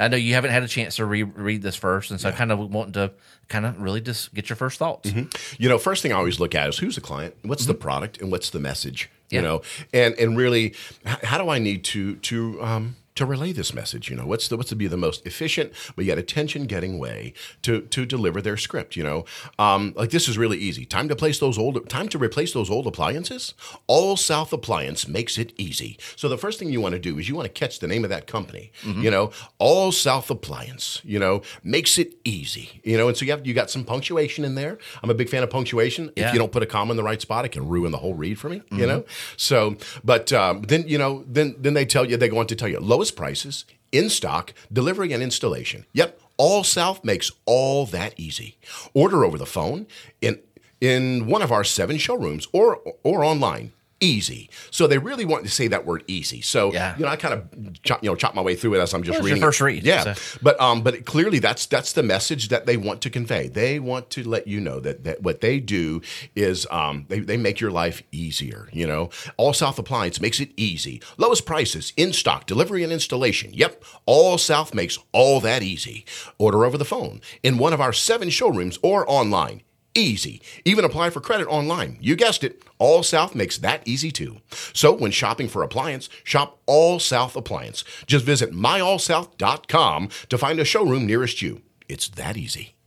I 0.00 0.08
know 0.08 0.16
you 0.16 0.34
haven't 0.34 0.52
had 0.52 0.62
a 0.62 0.68
chance 0.68 0.96
to 0.96 1.04
re- 1.04 1.24
read 1.24 1.60
this 1.60 1.76
first, 1.76 2.10
and 2.10 2.20
so 2.20 2.28
I 2.28 2.32
kind 2.32 2.52
of 2.52 2.58
wanting 2.70 2.92
to 2.94 3.12
kind 3.48 3.66
of 3.66 3.80
really 3.82 4.00
just 4.00 4.32
get 4.32 4.48
your 4.48 4.56
first 4.56 4.78
thoughts. 4.78 5.12
You 5.58 5.68
know, 5.68 5.76
first 5.76 6.02
thing 6.02 6.12
I 6.12 6.16
always 6.16 6.40
look 6.40 6.54
at 6.54 6.68
is 6.68 6.78
who's 6.78 6.94
the 6.94 7.00
client, 7.00 7.34
what's 7.42 7.66
the 7.66 7.74
product, 7.74 8.18
and 8.20 8.30
what's 8.30 8.50
the 8.50 8.60
message. 8.60 9.10
Yeah. 9.28 9.40
You 9.40 9.46
know, 9.46 9.62
and 9.92 10.14
and 10.14 10.36
really, 10.38 10.74
how 11.04 11.36
do 11.36 11.50
I 11.50 11.58
need 11.58 11.84
to 11.84 12.16
to 12.16 12.62
um, 12.62 12.96
to 13.18 13.26
relay 13.26 13.52
this 13.52 13.74
message? 13.74 14.10
You 14.10 14.16
know, 14.16 14.26
what's 14.26 14.48
the 14.48 14.56
what's 14.56 14.70
to 14.70 14.76
be 14.76 14.86
the 14.86 14.96
most 14.96 15.26
efficient 15.26 15.72
but 15.94 16.04
yet 16.04 16.18
attention 16.18 16.64
getting 16.64 16.98
way 16.98 17.32
to 17.62 17.82
to 17.82 18.06
deliver 18.06 18.40
their 18.40 18.56
script? 18.56 18.96
You 18.96 19.04
know, 19.04 19.24
um, 19.58 19.92
like 19.96 20.10
this 20.10 20.28
is 20.28 20.38
really 20.38 20.58
easy. 20.58 20.84
Time 20.84 21.08
to 21.08 21.16
place 21.16 21.38
those 21.38 21.58
old 21.58 21.88
time 21.88 22.08
to 22.08 22.18
replace 22.18 22.52
those 22.52 22.70
old 22.70 22.86
appliances. 22.86 23.54
All 23.86 24.16
South 24.16 24.52
Appliance 24.52 25.06
makes 25.06 25.38
it 25.38 25.52
easy. 25.56 25.98
So 26.16 26.28
the 26.28 26.38
first 26.38 26.58
thing 26.58 26.70
you 26.70 26.80
want 26.80 26.94
to 26.94 26.98
do 26.98 27.18
is 27.18 27.28
you 27.28 27.36
want 27.36 27.46
to 27.46 27.52
catch 27.52 27.78
the 27.78 27.86
name 27.86 28.04
of 28.04 28.10
that 28.10 28.26
company. 28.26 28.72
You 28.84 29.10
know, 29.10 29.30
All 29.58 29.92
South 29.92 30.30
Appliance. 30.30 31.00
You 31.04 31.18
know, 31.18 31.42
makes 31.62 31.98
it 31.98 32.14
easy. 32.24 32.80
You 32.84 32.96
know, 32.96 33.08
and 33.08 33.16
so 33.16 33.24
you 33.24 33.32
have 33.32 33.46
you 33.46 33.54
got 33.54 33.70
some 33.70 33.84
punctuation 33.84 34.44
in 34.44 34.54
there. 34.54 34.78
I'm 35.02 35.10
a 35.10 35.14
big 35.14 35.28
fan 35.28 35.42
of 35.42 35.50
punctuation. 35.50 36.10
Yeah. 36.16 36.28
If 36.28 36.32
you 36.32 36.38
don't 36.38 36.52
put 36.52 36.62
a 36.62 36.66
comma 36.66 36.92
in 36.92 36.96
the 36.96 37.02
right 37.02 37.20
spot, 37.20 37.44
it 37.44 37.50
can 37.50 37.68
ruin 37.68 37.92
the 37.92 37.98
whole 37.98 38.14
read 38.14 38.38
for 38.38 38.48
me. 38.48 38.62
You 38.70 38.86
know, 38.86 39.04
so 39.36 39.76
but 40.04 40.32
um, 40.32 40.62
then 40.62 40.84
you 40.86 40.98
know 40.98 41.24
then 41.26 41.56
then 41.58 41.74
they 41.74 41.84
tell 41.84 42.08
you 42.08 42.16
they 42.16 42.28
go 42.28 42.38
on 42.38 42.46
to 42.46 42.54
tell 42.54 42.68
you 42.68 42.78
lowest 42.80 43.07
prices 43.10 43.64
in 43.92 44.10
stock, 44.10 44.52
delivery 44.72 45.12
and 45.12 45.22
installation. 45.22 45.86
Yep, 45.92 46.20
All 46.36 46.62
South 46.64 47.04
makes 47.04 47.30
all 47.46 47.86
that 47.86 48.14
easy. 48.18 48.58
Order 48.94 49.24
over 49.24 49.38
the 49.38 49.46
phone 49.46 49.86
in 50.20 50.40
in 50.80 51.26
one 51.26 51.42
of 51.42 51.50
our 51.50 51.64
seven 51.64 51.98
showrooms 51.98 52.46
or 52.52 52.80
or 53.02 53.24
online. 53.24 53.72
Easy. 54.00 54.48
So 54.70 54.86
they 54.86 54.98
really 54.98 55.24
want 55.24 55.44
to 55.44 55.50
say 55.50 55.66
that 55.68 55.84
word 55.84 56.04
easy. 56.06 56.40
So 56.40 56.72
Yeah. 56.72 56.96
you 56.96 57.04
know, 57.04 57.10
I 57.10 57.16
kind 57.16 57.34
of 57.34 57.82
chop, 57.82 58.02
you 58.02 58.08
know 58.10 58.14
chop 58.14 58.34
my 58.34 58.42
way 58.42 58.54
through 58.54 58.74
it 58.74 58.78
as 58.80 58.94
I'm 58.94 59.02
just 59.02 59.18
Well, 59.18 59.24
reading. 59.26 59.42
first 59.42 59.60
it. 59.60 59.64
read, 59.64 59.84
Yeah. 59.84 60.14
so. 60.14 60.38
But 60.40 60.60
um, 60.60 60.82
but 60.82 61.04
clearly 61.04 61.38
that's 61.40 61.66
that's 61.66 61.92
the 61.92 62.02
message 62.04 62.48
that 62.48 62.66
they 62.66 62.76
want 62.76 63.00
to 63.02 63.10
convey. 63.10 63.48
They 63.48 63.80
want 63.80 64.10
to 64.10 64.22
let 64.28 64.46
you 64.46 64.60
know 64.60 64.78
that 64.80 65.02
that 65.04 65.22
what 65.22 65.40
they 65.40 65.58
do 65.58 66.00
is 66.36 66.66
um, 66.70 67.06
they 67.08 67.18
they 67.20 67.36
make 67.36 67.58
your 67.60 67.70
life 67.72 68.02
easier. 68.12 68.68
You 68.72 68.86
know, 68.86 69.10
All 69.36 69.52
South 69.52 69.78
Appliance 69.78 70.20
makes 70.20 70.38
it 70.38 70.50
easy. 70.56 71.02
Lowest 71.16 71.44
prices, 71.44 71.92
in 71.96 72.12
stock, 72.12 72.46
delivery 72.46 72.84
and 72.84 72.92
installation. 72.92 73.50
Yep, 73.52 73.82
All 74.06 74.38
South 74.38 74.74
makes 74.74 74.98
all 75.12 75.40
that 75.40 75.62
easy. 75.62 76.04
Order 76.38 76.64
over 76.64 76.78
the 76.78 76.84
phone 76.84 77.20
in 77.42 77.58
one 77.58 77.72
of 77.72 77.80
our 77.80 77.92
seven 77.92 78.30
showrooms 78.30 78.78
or 78.82 79.08
online. 79.10 79.62
Easy. 79.94 80.40
Even 80.64 80.84
apply 80.84 81.10
for 81.10 81.20
credit 81.20 81.46
online. 81.48 81.98
You 82.00 82.16
guessed 82.16 82.44
it. 82.44 82.62
All 82.78 83.02
South 83.02 83.34
makes 83.34 83.58
that 83.58 83.82
easy 83.86 84.10
too. 84.10 84.38
So 84.72 84.92
when 84.92 85.10
shopping 85.10 85.48
for 85.48 85.62
appliance, 85.62 86.08
shop 86.24 86.60
All 86.66 87.00
South 87.00 87.36
Appliance. 87.36 87.84
Just 88.06 88.24
visit 88.24 88.52
myallsouth.com 88.52 90.08
to 90.28 90.38
find 90.38 90.60
a 90.60 90.64
showroom 90.64 91.06
nearest 91.06 91.42
you. 91.42 91.62
It's 91.88 92.08
that 92.08 92.36
easy. 92.36 92.77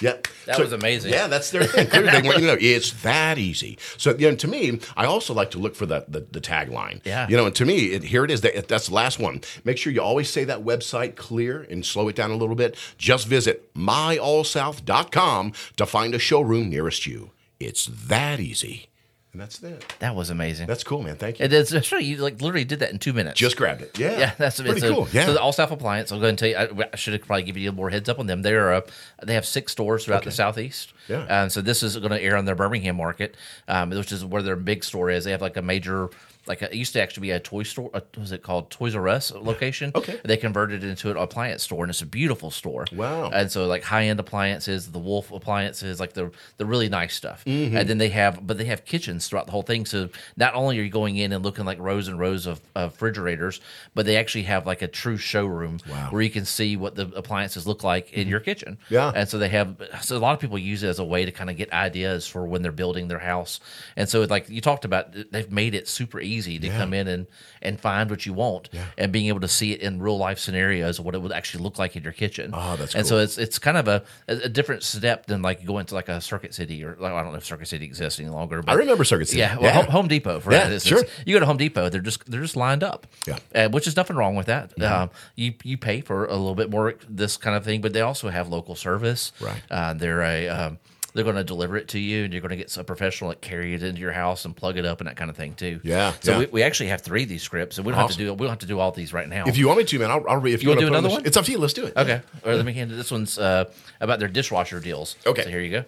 Yep. 0.00 0.28
That 0.46 0.58
was 0.58 0.72
amazing. 0.72 1.12
Yeah, 1.12 1.28
that's 1.28 1.50
their 1.50 1.64
thing. 1.64 1.86
Clearly, 1.86 2.10
they 2.10 2.22
want 2.22 2.38
you 2.38 2.46
to 2.46 2.52
know 2.54 2.58
it's 2.60 2.90
that 3.02 3.38
easy. 3.38 3.78
So, 3.96 4.14
you 4.16 4.28
know, 4.30 4.36
to 4.36 4.48
me, 4.48 4.80
I 4.96 5.06
also 5.06 5.32
like 5.34 5.50
to 5.52 5.58
look 5.58 5.74
for 5.74 5.86
the 5.86 6.04
the, 6.08 6.20
the 6.20 6.40
tagline. 6.40 7.00
Yeah. 7.04 7.28
You 7.28 7.36
know, 7.36 7.46
and 7.46 7.54
to 7.56 7.64
me, 7.64 7.92
it, 7.92 8.02
here 8.04 8.24
it 8.24 8.30
is. 8.30 8.40
That, 8.40 8.68
that's 8.68 8.88
the 8.88 8.94
last 8.94 9.18
one. 9.18 9.42
Make 9.64 9.78
sure 9.78 9.92
you 9.92 10.02
always 10.02 10.28
say 10.28 10.44
that 10.44 10.64
website 10.64 11.16
clear 11.16 11.62
and 11.70 11.86
slow 11.86 12.08
it 12.08 12.16
down 12.16 12.30
a 12.30 12.36
little 12.36 12.56
bit. 12.56 12.76
Just 12.98 13.26
visit 13.26 13.72
myallsouth.com 13.74 15.52
to 15.76 15.86
find 15.86 16.14
a 16.14 16.18
showroom 16.18 16.70
nearest 16.70 17.06
you. 17.06 17.30
It's 17.60 17.86
that 17.86 18.40
easy. 18.40 18.88
And 19.34 19.42
that's 19.42 19.60
it. 19.64 19.84
That 19.98 20.14
was 20.14 20.30
amazing. 20.30 20.68
That's 20.68 20.84
cool, 20.84 21.02
man. 21.02 21.16
Thank 21.16 21.40
you. 21.40 21.44
It 21.44 21.52
is. 21.52 21.72
Right. 21.92 22.04
You 22.04 22.18
like 22.18 22.40
literally 22.40 22.64
did 22.64 22.78
that 22.78 22.92
in 22.92 23.00
two 23.00 23.12
minutes. 23.12 23.36
Just 23.38 23.56
grabbed 23.56 23.82
it. 23.82 23.98
Yeah. 23.98 24.16
yeah, 24.16 24.34
that's 24.38 24.60
pretty 24.60 24.86
a- 24.86 24.90
cool. 24.92 25.08
Yeah. 25.12 25.26
So 25.26 25.32
the 25.32 25.40
All 25.40 25.52
South 25.52 25.72
Appliance. 25.72 26.12
I'll 26.12 26.20
go 26.20 26.28
and 26.28 26.38
tell 26.38 26.48
you. 26.48 26.56
I, 26.56 26.88
I 26.92 26.96
should 26.96 27.14
have 27.14 27.22
probably 27.26 27.42
given 27.42 27.60
you 27.60 27.68
a 27.68 27.72
little 27.72 27.78
more 27.82 27.90
heads 27.90 28.08
up 28.08 28.20
on 28.20 28.28
them. 28.28 28.42
They're 28.42 28.72
uh, 28.72 28.82
they 29.24 29.34
have 29.34 29.44
six 29.44 29.72
stores 29.72 30.04
throughout 30.04 30.22
the 30.22 30.30
southeast. 30.30 30.92
Yeah. 31.08 31.24
Um, 31.26 31.50
so 31.50 31.60
this 31.60 31.82
is 31.82 31.96
going 31.96 32.12
to 32.12 32.22
air 32.22 32.36
on 32.36 32.44
their 32.44 32.54
Birmingham 32.54 32.94
market, 32.96 33.36
um, 33.66 33.90
which 33.90 34.12
is 34.12 34.24
where 34.24 34.40
their 34.40 34.54
big 34.54 34.84
store 34.84 35.10
is. 35.10 35.24
They 35.24 35.32
have 35.32 35.42
like 35.42 35.56
a 35.56 35.62
major. 35.62 36.10
Like 36.46 36.62
a, 36.62 36.72
it 36.72 36.76
used 36.76 36.92
to 36.94 37.02
actually 37.02 37.22
be 37.22 37.30
a 37.32 37.40
toy 37.40 37.62
store. 37.62 37.90
Uh, 37.94 38.00
what 38.00 38.18
was 38.18 38.32
it 38.32 38.42
called? 38.42 38.70
Toys 38.70 38.94
R 38.94 39.08
Us 39.08 39.32
location. 39.32 39.92
Okay. 39.94 40.20
They 40.24 40.36
converted 40.36 40.84
it 40.84 40.88
into 40.88 41.10
an 41.10 41.16
appliance 41.16 41.62
store, 41.62 41.84
and 41.84 41.90
it's 41.90 42.02
a 42.02 42.06
beautiful 42.06 42.50
store. 42.50 42.86
Wow. 42.92 43.30
And 43.30 43.50
so 43.50 43.66
like 43.66 43.82
high 43.82 44.04
end 44.04 44.20
appliances, 44.20 44.92
the 44.92 44.98
Wolf 44.98 45.32
appliances, 45.32 46.00
like 46.00 46.12
the 46.12 46.30
the 46.58 46.66
really 46.66 46.88
nice 46.88 47.14
stuff. 47.14 47.44
Mm-hmm. 47.44 47.76
And 47.76 47.88
then 47.88 47.98
they 47.98 48.10
have, 48.10 48.46
but 48.46 48.58
they 48.58 48.66
have 48.66 48.84
kitchens 48.84 49.28
throughout 49.28 49.46
the 49.46 49.52
whole 49.52 49.62
thing. 49.62 49.86
So 49.86 50.08
not 50.36 50.54
only 50.54 50.78
are 50.78 50.82
you 50.82 50.90
going 50.90 51.16
in 51.16 51.32
and 51.32 51.44
looking 51.44 51.64
like 51.64 51.78
rows 51.78 52.08
and 52.08 52.18
rows 52.18 52.46
of, 52.46 52.60
of 52.74 52.92
refrigerators, 52.92 53.60
but 53.94 54.04
they 54.06 54.16
actually 54.16 54.44
have 54.44 54.66
like 54.66 54.82
a 54.82 54.88
true 54.88 55.16
showroom 55.16 55.78
Wow. 55.88 55.94
Mm-hmm. 55.94 56.14
where 56.14 56.22
you 56.22 56.30
can 56.30 56.44
see 56.44 56.76
what 56.76 56.94
the 56.94 57.10
appliances 57.16 57.66
look 57.66 57.82
like 57.82 58.12
in 58.12 58.28
your 58.28 58.40
kitchen. 58.40 58.76
Yeah. 58.90 59.12
And 59.14 59.28
so 59.28 59.38
they 59.38 59.48
have, 59.48 59.76
so 60.02 60.16
a 60.16 60.18
lot 60.18 60.34
of 60.34 60.40
people 60.40 60.58
use 60.58 60.82
it 60.82 60.88
as 60.88 60.98
a 60.98 61.04
way 61.04 61.24
to 61.24 61.32
kind 61.32 61.48
of 61.48 61.56
get 61.56 61.72
ideas 61.72 62.26
for 62.26 62.44
when 62.46 62.62
they're 62.62 62.72
building 62.72 63.08
their 63.08 63.18
house. 63.18 63.60
And 63.96 64.08
so 64.08 64.22
like 64.24 64.48
you 64.50 64.60
talked 64.60 64.84
about, 64.84 65.14
they've 65.32 65.50
made 65.50 65.74
it 65.74 65.88
super 65.88 66.20
easy 66.20 66.33
to 66.42 66.68
come 66.68 66.92
in 66.94 67.08
and 67.08 67.26
and 67.62 67.80
find 67.80 68.10
what 68.10 68.26
you 68.26 68.32
want 68.32 68.68
and 68.98 69.12
being 69.12 69.26
able 69.28 69.40
to 69.40 69.48
see 69.48 69.72
it 69.72 69.80
in 69.80 70.00
real 70.00 70.18
life 70.18 70.38
scenarios 70.38 70.98
of 70.98 71.04
what 71.04 71.14
it 71.14 71.22
would 71.22 71.32
actually 71.32 71.62
look 71.64 71.78
like 71.78 71.96
in 71.96 72.02
your 72.02 72.12
kitchen. 72.12 72.50
Oh, 72.52 72.76
that's 72.76 72.94
and 72.94 73.02
cool. 73.04 73.08
so 73.10 73.18
it's 73.18 73.38
it's 73.38 73.58
kind 73.58 73.76
of 73.76 73.88
a, 73.88 74.02
a 74.28 74.48
different 74.48 74.82
step 74.82 75.26
than 75.26 75.42
like 75.42 75.64
going 75.64 75.86
to 75.86 75.94
like 75.94 76.08
a 76.08 76.20
Circuit 76.20 76.54
City 76.54 76.84
or 76.84 76.96
like, 76.98 77.12
I 77.12 77.22
don't 77.22 77.32
know 77.32 77.38
if 77.38 77.44
Circuit 77.44 77.68
City 77.68 77.84
exists 77.84 78.20
any 78.20 78.28
longer. 78.28 78.60
But 78.62 78.72
I 78.72 78.74
remember 78.74 79.04
Circuit 79.04 79.28
City. 79.28 79.40
Yeah, 79.40 79.58
well, 79.58 79.72
Home, 79.74 79.86
Home 79.86 80.08
Depot 80.08 80.40
for 80.40 80.52
Yeah. 80.52 80.64
It's- 80.66 80.84
sure. 80.86 81.04
you 81.24 81.34
go 81.34 81.40
to 81.40 81.46
Home 81.46 81.56
Depot, 81.56 81.88
they're 81.88 82.00
just 82.00 82.30
they're 82.30 82.42
just 82.42 82.56
lined 82.56 82.82
up. 82.82 83.06
Yeah. 83.26 83.38
uh, 83.54 83.68
which 83.68 83.86
is 83.86 83.96
nothing 83.96 84.16
wrong 84.16 84.34
with 84.36 84.46
that. 84.46 84.80
Um, 84.82 85.10
you 85.36 85.54
you 85.62 85.78
pay 85.78 86.00
for 86.00 86.26
a 86.26 86.32
little 86.36 86.54
bit 86.54 86.70
more 86.70 86.94
this 87.08 87.36
kind 87.36 87.56
of 87.56 87.64
thing, 87.64 87.80
but 87.80 87.92
they 87.92 88.00
also 88.00 88.28
have 88.28 88.48
local 88.48 88.74
service. 88.74 89.32
Right. 89.40 89.62
Uh, 89.70 89.94
they're 89.94 90.22
a 90.22 90.48
um, 90.48 90.78
they're 91.14 91.24
going 91.24 91.36
to 91.36 91.44
deliver 91.44 91.76
it 91.76 91.88
to 91.88 91.98
you, 91.98 92.24
and 92.24 92.32
you're 92.32 92.42
going 92.42 92.50
to 92.50 92.56
get 92.56 92.76
a 92.76 92.84
professional 92.84 93.30
that 93.30 93.40
carry 93.40 93.72
it 93.74 93.82
into 93.82 94.00
your 94.00 94.12
house 94.12 94.44
and 94.44 94.54
plug 94.56 94.76
it 94.76 94.84
up 94.84 95.00
and 95.00 95.08
that 95.08 95.16
kind 95.16 95.30
of 95.30 95.36
thing 95.36 95.54
too. 95.54 95.80
Yeah, 95.84 96.12
So 96.20 96.32
yeah. 96.32 96.38
We, 96.40 96.46
we 96.46 96.62
actually 96.62 96.88
have 96.88 97.02
three 97.02 97.22
of 97.22 97.28
these 97.28 97.42
scripts, 97.42 97.78
and 97.78 97.86
we 97.86 97.92
don't 97.92 98.00
have 98.00 98.08
to 98.08 98.14
Awesome. 98.14 98.26
do 98.26 98.32
we 98.34 98.38
don't 98.38 98.50
have 98.50 98.58
to 98.58 98.66
do 98.66 98.80
all 98.80 98.90
these 98.90 99.12
right 99.12 99.28
now. 99.28 99.44
If 99.46 99.56
you 99.56 99.68
want 99.68 99.78
me 99.78 99.84
to, 99.84 99.98
man, 99.98 100.10
I'll, 100.10 100.28
I'll 100.28 100.40
read. 100.40 100.54
If 100.54 100.62
you, 100.62 100.70
wanna 100.70 100.80
want 100.80 100.86
do 100.86 100.92
to 100.92 100.98
another 100.98 101.14
one? 101.14 101.26
it's 101.26 101.36
up 101.36 101.44
to 101.44 101.52
you. 101.52 101.58
Let's 101.58 101.72
do 101.72 101.86
it. 101.86 101.96
okay, 101.96 102.20
or 102.44 102.54
let 102.56 102.64
me 102.64 102.72
hand 102.72 102.90
it. 102.92 102.96
This 102.96 103.10
one's 103.10 103.38
uh, 103.38 103.70
about 104.00 104.18
their 104.18 104.28
dishwasher 104.28 104.80
deals. 104.80 105.16
Okay. 105.24 105.44
so 105.44 105.48
here 105.50 105.60
you 105.60 105.70
go. 105.70 105.84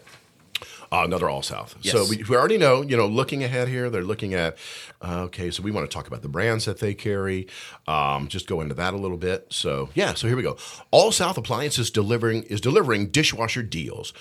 Uh, 0.92 1.02
another 1.04 1.28
all 1.28 1.42
south. 1.42 1.74
Yes. 1.82 1.92
So 1.92 2.06
we, 2.08 2.22
we 2.28 2.36
already 2.36 2.58
know, 2.58 2.80
you 2.80 2.96
know, 2.96 3.08
looking 3.08 3.42
ahead 3.42 3.66
here, 3.66 3.90
they're 3.90 4.04
looking 4.04 4.34
at, 4.34 4.56
uh, 5.02 5.22
okay, 5.22 5.50
so 5.50 5.60
we 5.64 5.72
want 5.72 5.90
to 5.90 5.92
talk 5.92 6.06
about 6.06 6.22
the 6.22 6.28
brands 6.28 6.64
that 6.66 6.78
they 6.78 6.94
carry, 6.94 7.48
um, 7.88 8.28
just 8.28 8.46
go 8.46 8.60
into 8.60 8.74
that 8.76 8.94
a 8.94 8.96
little 8.96 9.16
bit. 9.16 9.48
So 9.50 9.88
yeah, 9.94 10.14
so 10.14 10.28
here 10.28 10.36
we 10.36 10.44
go. 10.44 10.56
All 10.92 11.10
South 11.10 11.36
Appliances 11.36 11.90
delivering 11.90 12.44
is 12.44 12.60
delivering 12.60 13.08
dishwasher 13.08 13.64
deals. 13.64 14.12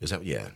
Is 0.00 0.10
that 0.10 0.24
yeah? 0.24 0.48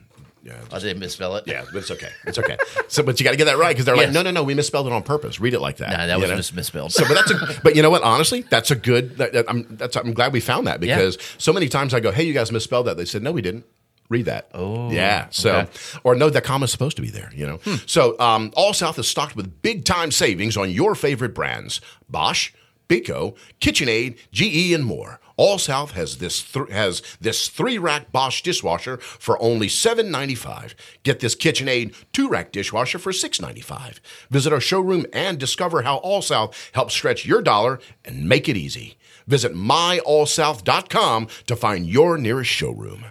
Yeah, 0.45 0.55
I 0.73 0.79
didn't 0.79 1.01
misspell 1.01 1.35
it. 1.37 1.45
yeah, 1.47 1.65
but 1.73 1.79
it's 1.81 1.91
okay. 1.91 2.11
It's 2.25 2.39
okay. 2.39 2.57
so, 2.87 3.03
but 3.03 3.19
you 3.19 3.25
got 3.25 3.33
to 3.33 3.37
get 3.37 3.47
that 3.47 3.59
right 3.59 3.71
because 3.71 3.85
they're 3.85 3.97
like, 3.97 4.13
no, 4.13 4.23
no, 4.23 4.31
no, 4.31 4.45
we 4.45 4.55
misspelled 4.55 4.87
it 4.87 4.93
on 4.93 5.03
purpose. 5.03 5.41
Read 5.41 5.53
it 5.53 5.61
like 5.61 5.79
that. 5.79 5.91
Nah, 5.91 6.07
that 6.07 6.21
was 6.21 6.31
know? 6.31 6.37
just 6.37 6.55
misspelled. 6.55 6.93
So, 6.93 7.05
but 7.09 7.15
that's 7.15 7.31
a, 7.33 7.61
but 7.63 7.75
you 7.75 7.83
know 7.83 7.91
what? 7.91 8.03
Honestly, 8.03 8.43
that's 8.43 8.71
a 8.71 8.77
good. 8.77 9.19
That, 9.19 9.33
that- 9.33 9.47
I'm 9.51 9.67
that's 9.77 9.97
I'm 9.97 10.15
glad 10.15 10.33
we 10.33 10.41
found 10.41 10.67
that 10.69 10.83
Yeah. 10.83 10.97
because 10.97 11.19
so 11.39 11.53
many 11.53 11.69
times 11.69 11.93
I 11.93 12.01
go, 12.01 12.13
hey, 12.13 12.23
you 12.23 12.33
guys 12.33 12.53
misspelled 12.53 12.87
that. 12.87 12.97
They 12.97 13.05
said, 13.05 13.23
no, 13.23 13.33
we 13.33 13.43
didn't. 13.43 13.65
Read 14.11 14.25
that. 14.25 14.49
Oh, 14.55 14.91
yeah. 14.91 15.27
So, 15.29 15.51
okay. 15.55 15.71
or 16.03 16.15
no, 16.15 16.31
that 16.31 16.43
comma's 16.43 16.73
supposed 16.73 16.97
to 16.97 17.03
be 17.03 17.11
there. 17.11 17.31
You 17.35 17.47
know. 17.47 17.59
So, 17.85 18.19
um, 18.19 18.53
All 18.57 18.73
South 18.73 18.99
is 18.99 19.07
stocked 19.07 19.37
with 19.37 19.61
big 19.61 19.85
time 19.85 20.11
savings 20.13 20.57
on 20.57 20.71
your 20.71 20.95
favorite 20.95 21.35
brands: 21.35 21.83
Bosch, 22.09 22.53
Beko, 22.89 23.37
KitchenAid, 23.61 24.17
GE, 24.33 24.73
and 24.73 24.87
more. 24.87 25.21
All 25.39 25.57
South 25.57 25.93
has 25.93 26.19
this 26.19 26.43
th- 26.43 26.69
has 26.69 27.01
this 27.21 27.49
three 27.49 27.79
rack 27.79 28.13
Bosch 28.13 28.43
dishwasher 28.43 28.99
for 28.99 29.41
only 29.41 29.69
seven 29.69 30.11
ninety 30.11 30.35
five. 30.35 30.75
Get 31.05 31.21
this 31.21 31.35
KitchenAid 31.35 31.95
two 32.13 32.29
rack 32.29 32.53
dishwasher 32.53 32.99
for 32.99 33.13
six 33.13 33.41
ninety 33.41 33.63
five. 33.63 34.01
Visit 34.31 34.53
our 34.53 34.61
showroom 34.61 35.07
and 35.13 35.39
discover 35.39 35.83
how 35.83 35.97
All 35.99 36.21
South 36.21 36.71
helps 36.75 36.93
stretch 36.93 37.25
your 37.25 37.41
dollar 37.41 37.79
and 38.05 38.29
make 38.29 38.49
it 38.49 38.57
easy. 38.57 38.99
Visit 39.29 39.55
myallsouth.com 39.55 41.29
to 41.47 41.57
find 41.57 41.87
your 41.87 42.19
nearest 42.19 42.51
showroom. 42.51 43.07